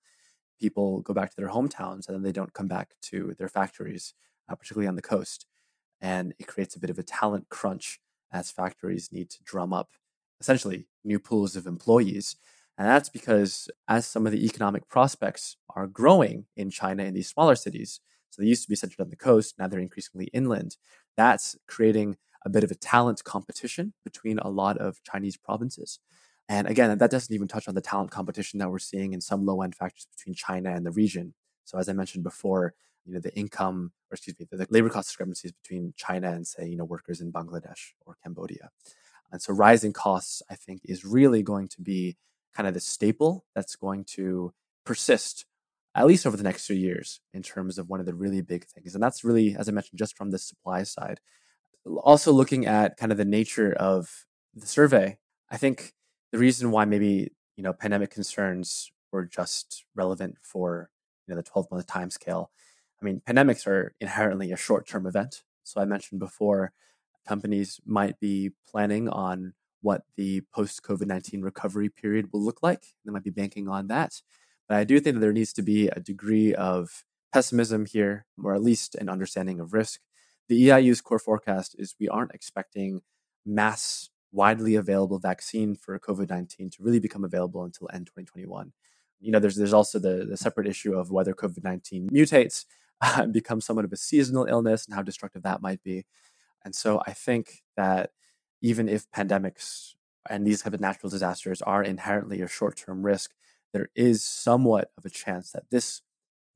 people 0.59 1.01
go 1.01 1.13
back 1.13 1.29
to 1.29 1.35
their 1.38 1.49
hometowns 1.49 2.07
and 2.07 2.15
then 2.15 2.23
they 2.23 2.31
don't 2.31 2.53
come 2.53 2.67
back 2.67 2.95
to 3.03 3.35
their 3.38 3.47
factories, 3.47 4.13
uh, 4.49 4.55
particularly 4.55 4.88
on 4.88 4.95
the 4.95 5.01
coast. 5.01 5.45
And 6.01 6.33
it 6.39 6.47
creates 6.47 6.75
a 6.75 6.79
bit 6.79 6.89
of 6.89 6.97
a 6.97 7.03
talent 7.03 7.49
crunch 7.49 7.99
as 8.31 8.51
factories 8.51 9.12
need 9.12 9.29
to 9.29 9.43
drum 9.43 9.73
up 9.73 9.89
essentially 10.39 10.88
new 11.03 11.19
pools 11.19 11.55
of 11.55 11.67
employees. 11.67 12.38
And 12.77 12.88
that's 12.88 13.09
because 13.09 13.69
as 13.89 14.07
some 14.07 14.25
of 14.25 14.31
the 14.31 14.45
economic 14.45 14.88
prospects 14.88 15.57
are 15.75 15.88
growing 15.88 16.45
in 16.55 16.69
China 16.69 17.03
in 17.03 17.13
these 17.13 17.27
smaller 17.27 17.55
cities, 17.55 17.99
so 18.29 18.41
they 18.41 18.47
used 18.47 18.63
to 18.63 18.69
be 18.69 18.75
centered 18.75 19.01
on 19.01 19.09
the 19.09 19.17
coast, 19.17 19.55
now 19.59 19.67
they're 19.67 19.79
increasingly 19.79 20.27
inland, 20.27 20.77
that's 21.17 21.57
creating 21.67 22.15
a 22.45 22.49
bit 22.49 22.63
of 22.63 22.71
a 22.71 22.75
talent 22.75 23.23
competition 23.23 23.93
between 24.04 24.39
a 24.39 24.49
lot 24.49 24.78
of 24.78 25.04
Chinese 25.04 25.38
provinces. 25.38 25.99
And 26.47 26.67
again, 26.67 26.97
that 26.97 27.12
doesn't 27.12 27.34
even 27.34 27.47
touch 27.47 27.67
on 27.67 27.75
the 27.75 27.82
talent 27.82 28.12
competition 28.12 28.60
that 28.60 28.71
we're 28.71 28.80
seeing 28.80 29.13
in 29.13 29.21
some 29.21 29.45
low 29.45 29.62
end 29.62 29.75
factors 29.75 30.08
between 30.17 30.34
China 30.34 30.71
and 30.71 30.86
the 30.86 30.91
region. 30.91 31.34
So, 31.63 31.78
as 31.78 31.88
I 31.88 31.93
mentioned 31.93 32.23
before, 32.23 32.73
you 33.06 33.13
know, 33.13 33.19
the 33.19 33.36
income, 33.36 33.91
or 34.10 34.15
excuse 34.15 34.39
me, 34.39 34.47
the, 34.49 34.58
the 34.58 34.67
labor 34.71 34.89
cost 34.89 35.10
discrepancies 35.10 35.52
between 35.52 35.93
China 35.95 36.32
and, 36.32 36.47
say, 36.47 36.67
you 36.67 36.75
know, 36.75 36.86
workers 36.86 37.21
in 37.21 37.32
Bangladesh 37.32 37.93
or 38.06 38.17
Cambodia. 38.23 38.71
And 39.32 39.41
so, 39.41 39.54
rising 39.54 39.93
costs, 39.93 40.41
I 40.49 40.56
think, 40.56 40.82
is 40.86 41.06
really 41.06 41.43
going 41.43 41.67
to 41.69 41.82
be 41.82 42.17
kind 42.56 42.67
of 42.67 42.73
the 42.73 42.80
staple 42.80 43.45
that's 43.54 43.75
going 43.75 44.04
to 44.15 44.54
persist 44.86 45.45
at 45.95 46.08
least 46.08 46.25
over 46.25 46.38
the 46.38 46.43
next 46.43 46.65
few 46.65 46.75
years 46.75 47.19
in 47.34 47.43
terms 47.43 47.78
of 47.78 47.89
one 47.89 47.99
of 47.99 48.06
the 48.06 48.13
really 48.13 48.41
big 48.41 48.65
things. 48.65 48.93
And 48.93 49.04
that's 49.04 49.23
really, 49.23 49.56
as 49.56 49.67
I 49.67 49.71
mentioned, 49.71 49.99
just 49.99 50.17
from 50.17 50.32
the 50.32 50.38
supply 50.38 50.84
side 50.84 51.19
also 51.86 52.32
looking 52.32 52.65
at 52.65 52.98
kind 52.98 53.12
of 53.12 53.18
the 53.18 53.26
nature 53.26 53.74
of 53.74 54.26
the 54.54 54.68
survey, 54.68 55.18
I 55.50 55.58
think 55.58 55.94
the 56.32 56.38
reason 56.38 56.72
why 56.72 56.86
maybe 56.86 57.32
you 57.56 57.63
know 57.63 57.74
pandemic 57.74 58.12
concerns 58.12 58.92
were 59.12 59.26
just 59.26 59.86
relevant 59.96 60.38
for 60.42 60.89
you 61.28 61.34
know 61.34 61.42
the 61.42 61.48
12 61.48 61.72
month 61.72 61.88
time 61.88 62.10
scale. 62.10 62.52
I 63.02 63.06
mean, 63.06 63.22
pandemics 63.28 63.65
are 63.68 63.94
inherently 64.00 64.52
a 64.52 64.58
short 64.58 64.88
term 64.88 65.06
event. 65.06 65.44
So 65.63 65.82
I 65.82 65.86
mentioned 65.86 66.20
before, 66.20 66.74
companies 67.28 67.80
might 67.86 68.20
be 68.20 68.52
planning 68.68 69.08
on 69.08 69.54
what 69.82 70.04
the 70.18 70.42
post 70.54 70.84
COVID 70.84 71.06
19 71.06 71.42
recovery 71.42 71.89
period 71.89 72.34
will 72.34 72.42
look 72.42 72.62
like. 72.62 72.84
They 73.06 73.12
might 73.12 73.24
be 73.24 73.30
banking 73.30 73.68
on 73.68 73.88
that. 73.88 74.22
But 74.68 74.78
I 74.78 74.84
do 74.84 75.00
think 75.00 75.15
that 75.15 75.20
there 75.22 75.34
needs 75.34 75.54
to 75.54 75.62
be 75.62 75.88
a 75.88 76.00
degree 76.00 76.54
of 76.54 77.04
pessimism 77.34 77.86
here, 77.86 78.26
or 78.44 78.54
at 78.54 78.63
least 78.63 78.96
an 78.96 79.10
understanding 79.10 79.60
of 79.60 79.74
risk 79.74 80.02
the 80.49 80.69
EIU's 80.69 81.01
core 81.01 81.19
forecast 81.19 81.75
is 81.79 81.95
we 81.99 82.09
aren't 82.09 82.33
expecting 82.33 83.01
mass 83.45 84.09
widely 84.31 84.75
available 84.75 85.19
vaccine 85.19 85.75
for 85.75 85.97
COVID-19 85.99 86.71
to 86.71 86.83
really 86.83 86.99
become 86.99 87.23
available 87.23 87.63
until 87.63 87.89
end 87.93 88.07
2021. 88.07 88.73
You 89.21 89.31
know, 89.31 89.39
there's 89.39 89.55
there's 89.55 89.73
also 89.73 89.99
the, 89.99 90.25
the 90.29 90.38
separate 90.38 90.67
issue 90.67 90.93
of 90.93 91.12
whether 91.12 91.33
COVID-19 91.33 92.12
mutates 92.12 92.65
uh, 93.01 93.17
and 93.23 93.33
becomes 93.33 93.65
somewhat 93.65 93.85
of 93.85 93.93
a 93.93 93.97
seasonal 93.97 94.45
illness 94.45 94.85
and 94.85 94.95
how 94.95 95.01
destructive 95.03 95.43
that 95.43 95.62
might 95.62 95.83
be. 95.83 96.05
And 96.65 96.75
so 96.75 97.01
I 97.07 97.13
think 97.13 97.63
that 97.77 98.12
even 98.62 98.89
if 98.89 99.09
pandemics 99.12 99.93
and 100.29 100.45
these 100.45 100.62
type 100.62 100.73
of 100.73 100.81
natural 100.81 101.09
disasters 101.09 101.62
are 101.62 101.83
inherently 101.83 102.41
a 102.41 102.47
short-term 102.47 103.03
risk, 103.03 103.31
there 103.73 103.89
is 103.95 104.23
somewhat 104.23 104.91
of 104.97 105.05
a 105.05 105.09
chance 105.09 105.51
that 105.51 105.69
this 105.71 106.01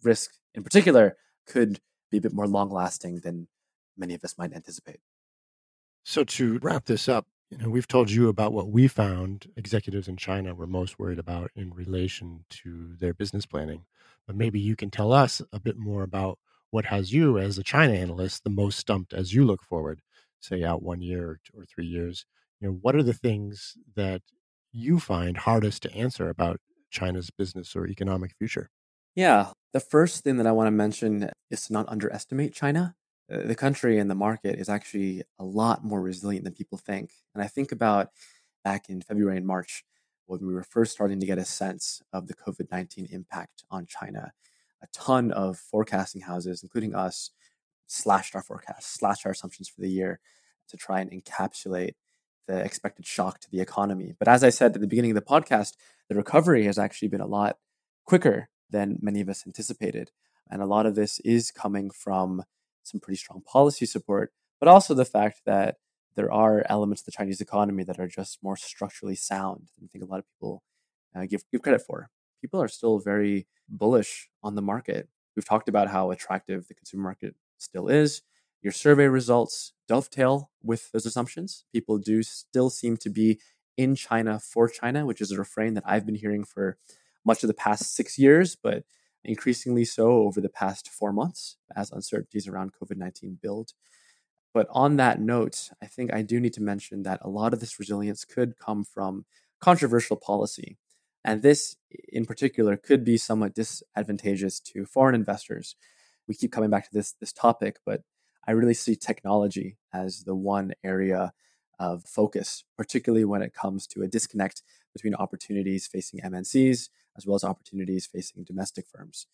risk 0.04 0.32
in 0.54 0.64
particular 0.64 1.18
could 1.48 1.80
be 2.12 2.18
a 2.18 2.22
bit 2.22 2.34
more 2.34 2.48
long 2.48 2.70
lasting 2.70 3.20
than 3.22 3.48
many 3.98 4.14
of 4.14 4.24
us 4.24 4.38
might 4.38 4.54
anticipate. 4.54 5.00
So 6.04 6.24
to 6.24 6.60
wrap 6.60 6.86
this 6.86 7.08
up, 7.08 7.28
you 7.50 7.58
know, 7.58 7.70
we've 7.70 7.88
told 7.88 8.10
you 8.10 8.30
about 8.30 8.54
what 8.54 8.70
we 8.72 8.88
found 8.88 9.52
executives 9.56 10.08
in 10.08 10.18
China 10.18 10.56
were 10.56 10.68
most 10.68 10.98
worried 10.98 11.20
about 11.20 11.52
in 11.56 11.72
relation 11.72 12.46
to 12.50 12.96
their 12.96 13.14
business 13.14 13.46
planning. 13.46 13.86
But 14.26 14.36
maybe 14.36 14.60
you 14.60 14.76
can 14.76 14.90
tell 14.90 15.12
us 15.14 15.42
a 15.52 15.60
bit 15.60 15.78
more 15.78 16.04
about 16.04 16.40
what 16.72 16.86
has 16.86 17.14
you 17.14 17.38
as 17.38 17.58
a 17.58 17.64
China 17.64 17.94
analyst 17.94 18.44
the 18.44 18.50
most 18.50 18.80
stumped 18.80 19.14
as 19.14 19.34
you 19.34 19.46
look 19.46 19.62
forward, 19.62 20.02
say 20.40 20.64
out 20.64 20.82
one 20.82 21.02
year 21.02 21.40
or 21.54 21.66
three 21.66 21.86
years. 21.86 22.26
You 22.60 22.70
know, 22.70 22.74
what 22.82 22.96
are 22.96 23.04
the 23.04 23.14
things 23.14 23.78
that 23.96 24.24
you 24.72 25.00
find 25.00 25.38
hardest 25.38 25.84
to 25.84 25.94
answer 25.94 26.30
about 26.30 26.60
China's 26.90 27.30
business 27.30 27.76
or 27.76 27.88
economic 27.88 28.34
future? 28.38 28.70
Yeah, 29.16 29.54
the 29.74 29.80
first 29.80 30.24
thing 30.24 30.38
that 30.38 30.48
I 30.48 30.52
want 30.52 30.68
to 30.68 30.72
mention 30.72 31.30
is 31.50 31.68
to 31.68 31.74
not 31.74 31.88
underestimate 31.90 32.54
China. 32.54 32.96
Uh, 33.32 33.48
the 33.48 33.56
country 33.56 34.00
and 34.00 34.10
the 34.10 34.16
market 34.16 34.60
is 34.60 34.70
actually 34.70 35.24
a 35.40 35.44
lot 35.44 35.84
more 35.84 36.02
resilient 36.02 36.44
than 36.44 36.54
people 36.54 36.78
think. 36.78 37.12
And 37.34 37.44
I 37.44 37.48
think 37.48 37.72
about 37.72 38.10
back 38.64 38.90
in 38.90 39.02
February 39.02 39.38
and 39.38 39.48
March 39.48 39.84
when 40.26 40.46
we 40.46 40.54
were 40.54 40.64
first 40.64 40.92
starting 40.92 41.20
to 41.20 41.26
get 41.26 41.38
a 41.38 41.46
sense 41.46 42.02
of 42.12 42.28
the 42.28 42.34
COVID 42.34 42.72
19 42.72 43.08
impact 43.12 43.64
on 43.70 43.86
China. 43.86 44.34
A 44.82 44.88
ton 44.92 45.32
of 45.32 45.58
forecasting 45.58 46.22
houses, 46.22 46.62
including 46.62 46.94
us, 46.94 47.32
slashed 47.88 48.36
our 48.36 48.42
forecasts, 48.42 48.88
slashed 48.88 49.26
our 49.26 49.32
assumptions 49.32 49.70
for 49.70 49.82
the 49.82 49.90
year 49.90 50.20
to 50.70 50.78
try 50.78 51.00
and 51.00 51.12
encapsulate 51.12 51.94
the 52.48 52.58
expected 52.58 53.06
shock 53.06 53.40
to 53.40 53.50
the 53.50 53.62
economy. 53.62 54.14
But 54.18 54.28
as 54.28 54.44
I 54.44 54.50
said 54.50 54.76
at 54.76 54.82
the 54.82 54.88
beginning 54.88 55.12
of 55.12 55.16
the 55.16 55.22
podcast, 55.22 55.74
the 56.10 56.16
recovery 56.16 56.66
has 56.66 56.78
actually 56.78 57.08
been 57.08 57.22
a 57.22 57.28
lot 57.28 57.58
quicker 58.06 58.50
than 58.70 59.00
many 59.02 59.22
of 59.22 59.30
us 59.30 59.44
anticipated. 59.46 60.12
And 60.50 60.62
a 60.62 60.66
lot 60.66 60.86
of 60.86 60.96
this 60.96 61.20
is 61.20 61.52
coming 61.52 61.90
from 61.90 62.44
some 62.84 63.00
pretty 63.00 63.18
strong 63.18 63.42
policy 63.42 63.86
support, 63.86 64.32
but 64.60 64.70
also 64.70 64.94
the 64.94 65.06
fact 65.06 65.42
that 65.46 65.78
there 66.16 66.32
are 66.32 66.64
elements 66.70 67.02
of 67.02 67.06
the 67.08 67.12
Chinese 67.12 67.42
economy 67.42 67.84
that 67.84 68.00
are 68.00 68.08
just 68.08 68.40
more 68.44 68.56
structurally 68.56 69.16
sound 69.16 69.70
than 69.76 69.86
I 69.86 69.88
think 69.92 70.04
a 70.04 70.08
lot 70.08 70.20
of 70.20 70.26
people 70.36 70.64
uh, 71.16 71.26
give 71.26 71.44
give 71.52 71.62
credit 71.62 71.82
for. 71.82 72.10
People 72.42 72.62
are 72.62 72.68
still 72.68 73.00
very 73.00 73.48
bullish 73.70 74.30
on 74.44 74.56
the 74.56 74.62
market. 74.62 75.10
We've 75.36 75.46
talked 75.46 75.70
about 75.70 75.88
how 75.90 76.12
attractive 76.12 76.68
the 76.68 76.76
consumer 76.76 77.04
market 77.04 77.36
still 77.58 77.88
is. 77.88 78.22
your 78.64 78.72
survey 78.72 79.08
results 79.08 79.74
dovetail 79.88 80.50
with 80.64 80.92
those 80.92 81.06
assumptions. 81.06 81.66
People 81.74 81.98
do 81.98 82.24
still 82.24 82.70
seem 82.70 82.96
to 82.98 83.10
be 83.10 83.40
in 83.78 83.94
China 83.96 84.40
for 84.40 84.70
China, 84.70 85.06
which 85.06 85.20
is 85.22 85.32
a 85.32 85.38
refrain 85.38 85.74
that 85.74 85.84
I've 85.86 86.06
been 86.06 86.16
hearing 86.16 86.46
for 86.46 86.78
much 87.26 87.44
of 87.44 87.48
the 87.48 87.54
past 87.54 87.94
six 87.94 88.18
years, 88.18 88.56
but 88.56 88.84
increasingly 89.24 89.86
so 89.86 90.24
over 90.24 90.42
the 90.42 90.50
past 90.50 90.90
four 90.90 91.14
months 91.14 91.58
as 91.76 91.92
uncertainties 91.92 92.48
around 92.48 92.74
COVID 92.74 92.98
19 92.98 93.40
build. 93.42 93.74
But 94.54 94.68
on 94.70 94.98
that 94.98 95.20
note, 95.20 95.70
I 95.82 95.88
think 95.88 96.14
I 96.14 96.22
do 96.22 96.40
need 96.40 96.54
to 96.54 96.62
mention 96.62 97.04
that 97.04 97.20
a 97.22 97.30
lot 97.30 97.54
of 97.54 97.60
this 97.60 97.80
resilience 97.80 98.24
could 98.24 98.58
come 98.60 98.84
from 98.84 99.26
controversial 99.60 100.16
policy. 100.16 100.78
And 101.26 101.42
this, 101.42 101.78
in 102.12 102.26
particular, 102.26 102.78
could 102.78 103.04
be 103.04 103.18
somewhat 103.18 103.56
disadvantageous 103.56 104.60
to 104.60 104.86
foreign 104.86 105.16
investors. 105.16 105.76
We 106.28 106.36
keep 106.36 106.52
coming 106.52 106.70
back 106.70 106.86
to 106.86 106.94
this, 106.94 107.14
this 107.14 107.34
topic, 107.34 107.78
but 107.86 108.02
I 108.46 108.52
really 108.52 108.74
see 108.74 108.96
technology 108.96 109.78
as 109.94 110.26
the 110.26 110.36
one 110.36 110.74
area 110.84 111.34
of 111.80 112.04
focus, 112.04 112.64
particularly 112.78 113.26
when 113.26 113.42
it 113.42 113.54
comes 113.54 113.88
to 113.88 114.04
a 114.04 114.08
disconnect 114.08 114.64
between 114.94 115.16
opportunities 115.16 115.88
facing 115.88 116.20
MNCs 116.20 116.90
as 117.18 117.26
well 117.26 117.36
as 117.36 117.44
opportunities 117.44 118.06
facing 118.06 118.44
domestic 118.44 118.86
firms. 118.88 119.28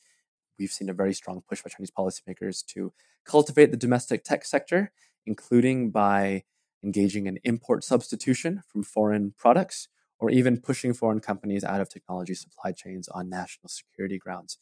We've 0.57 0.71
seen 0.71 0.89
a 0.89 0.93
very 0.93 1.13
strong 1.13 1.41
push 1.47 1.61
by 1.61 1.69
Chinese 1.69 1.91
policymakers 1.91 2.65
to 2.73 2.93
cultivate 3.25 3.71
the 3.71 3.77
domestic 3.77 4.23
tech 4.23 4.45
sector, 4.45 4.91
including 5.25 5.91
by 5.91 6.43
engaging 6.83 7.27
in 7.27 7.39
import 7.43 7.83
substitution 7.83 8.61
from 8.67 8.83
foreign 8.83 9.33
products 9.37 9.87
or 10.19 10.29
even 10.29 10.59
pushing 10.59 10.93
foreign 10.93 11.19
companies 11.19 11.63
out 11.63 11.79
of 11.79 11.89
technology 11.89 12.33
supply 12.33 12.71
chains 12.71 13.07
on 13.07 13.29
national 13.29 13.69
security 13.69 14.17
grounds. 14.17 14.57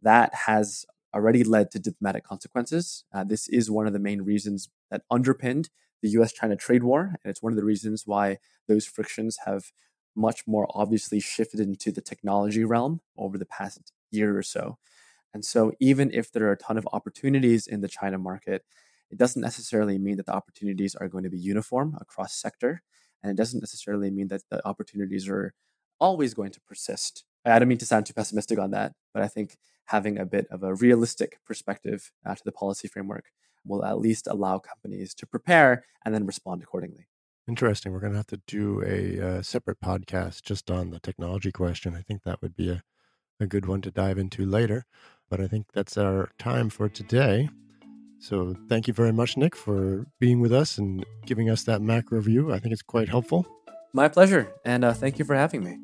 That 0.00 0.34
has 0.46 0.84
already 1.14 1.44
led 1.44 1.70
to 1.70 1.78
diplomatic 1.78 2.24
consequences. 2.24 3.04
Uh, 3.12 3.24
this 3.24 3.48
is 3.48 3.70
one 3.70 3.86
of 3.86 3.92
the 3.92 3.98
main 3.98 4.22
reasons 4.22 4.70
that 4.90 5.02
underpinned 5.10 5.68
the 6.02 6.08
US 6.10 6.32
China 6.32 6.56
trade 6.56 6.82
war. 6.82 7.16
And 7.22 7.30
it's 7.30 7.42
one 7.42 7.52
of 7.52 7.56
the 7.56 7.64
reasons 7.64 8.04
why 8.06 8.38
those 8.68 8.86
frictions 8.86 9.38
have 9.46 9.64
much 10.14 10.46
more 10.46 10.66
obviously 10.74 11.20
shifted 11.20 11.60
into 11.60 11.90
the 11.90 12.00
technology 12.00 12.64
realm 12.64 13.00
over 13.16 13.38
the 13.38 13.46
past 13.46 13.92
year 14.10 14.36
or 14.36 14.42
so. 14.42 14.78
And 15.34 15.44
so, 15.44 15.72
even 15.80 16.10
if 16.12 16.30
there 16.30 16.46
are 16.46 16.52
a 16.52 16.56
ton 16.56 16.76
of 16.76 16.88
opportunities 16.92 17.66
in 17.66 17.80
the 17.80 17.88
China 17.88 18.18
market, 18.18 18.64
it 19.10 19.18
doesn't 19.18 19.40
necessarily 19.40 19.98
mean 19.98 20.16
that 20.16 20.26
the 20.26 20.34
opportunities 20.34 20.94
are 20.94 21.08
going 21.08 21.24
to 21.24 21.30
be 21.30 21.38
uniform 21.38 21.96
across 22.00 22.34
sector. 22.34 22.82
And 23.22 23.30
it 23.30 23.36
doesn't 23.36 23.60
necessarily 23.60 24.10
mean 24.10 24.28
that 24.28 24.42
the 24.50 24.66
opportunities 24.66 25.28
are 25.28 25.54
always 26.00 26.34
going 26.34 26.50
to 26.52 26.60
persist. 26.62 27.24
I 27.44 27.58
don't 27.58 27.68
mean 27.68 27.78
to 27.78 27.86
sound 27.86 28.06
too 28.06 28.14
pessimistic 28.14 28.58
on 28.58 28.70
that, 28.72 28.92
but 29.14 29.22
I 29.22 29.28
think 29.28 29.56
having 29.86 30.18
a 30.18 30.26
bit 30.26 30.46
of 30.50 30.62
a 30.62 30.74
realistic 30.74 31.38
perspective 31.46 32.10
uh, 32.26 32.34
to 32.34 32.42
the 32.44 32.52
policy 32.52 32.88
framework 32.88 33.26
will 33.64 33.84
at 33.84 33.98
least 33.98 34.26
allow 34.26 34.58
companies 34.58 35.14
to 35.14 35.26
prepare 35.26 35.84
and 36.04 36.14
then 36.14 36.26
respond 36.26 36.62
accordingly. 36.62 37.06
Interesting. 37.48 37.92
We're 37.92 38.00
going 38.00 38.12
to 38.12 38.18
have 38.18 38.26
to 38.28 38.40
do 38.46 38.82
a, 38.86 39.38
uh, 39.38 39.42
separate 39.42 39.80
podcast 39.80 40.42
just 40.42 40.70
on 40.70 40.90
the 40.90 41.00
technology 41.00 41.50
question. 41.50 41.96
I 41.96 42.02
think 42.02 42.22
that 42.22 42.40
would 42.40 42.54
be 42.54 42.70
a, 42.70 42.82
a 43.40 43.46
good 43.46 43.66
one 43.66 43.80
to 43.82 43.90
dive 43.90 44.18
into 44.18 44.46
later. 44.46 44.84
But 45.28 45.40
I 45.40 45.48
think 45.48 45.66
that's 45.72 45.96
our 45.96 46.30
time 46.38 46.70
for 46.70 46.88
today. 46.88 47.48
So 48.20 48.54
thank 48.68 48.86
you 48.86 48.94
very 48.94 49.12
much, 49.12 49.36
Nick, 49.36 49.56
for 49.56 50.06
being 50.20 50.40
with 50.40 50.52
us 50.52 50.78
and 50.78 51.04
giving 51.26 51.50
us 51.50 51.64
that 51.64 51.82
macro 51.82 52.20
view. 52.20 52.52
I 52.52 52.60
think 52.60 52.72
it's 52.72 52.82
quite 52.82 53.08
helpful. 53.08 53.46
My 53.92 54.08
pleasure. 54.08 54.52
And 54.64 54.84
uh, 54.84 54.92
thank 54.92 55.18
you 55.18 55.24
for 55.24 55.34
having 55.34 55.64
me. 55.64 55.78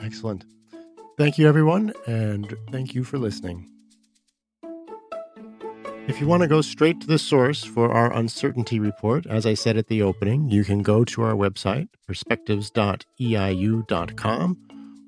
Excellent. 0.00 0.44
Thank 1.16 1.38
you, 1.38 1.46
everyone. 1.46 1.92
And 2.06 2.56
thank 2.72 2.94
you 2.94 3.04
for 3.04 3.18
listening. 3.18 3.70
If 6.08 6.20
you 6.20 6.28
want 6.28 6.42
to 6.42 6.48
go 6.48 6.60
straight 6.60 7.00
to 7.00 7.06
the 7.08 7.18
source 7.18 7.64
for 7.64 7.90
our 7.90 8.12
uncertainty 8.12 8.78
report, 8.78 9.26
as 9.26 9.44
I 9.44 9.54
said 9.54 9.76
at 9.76 9.88
the 9.88 10.02
opening, 10.02 10.48
you 10.48 10.62
can 10.62 10.82
go 10.82 11.04
to 11.04 11.22
our 11.22 11.34
website, 11.34 11.88
perspectives.eiu.com, 12.06 14.56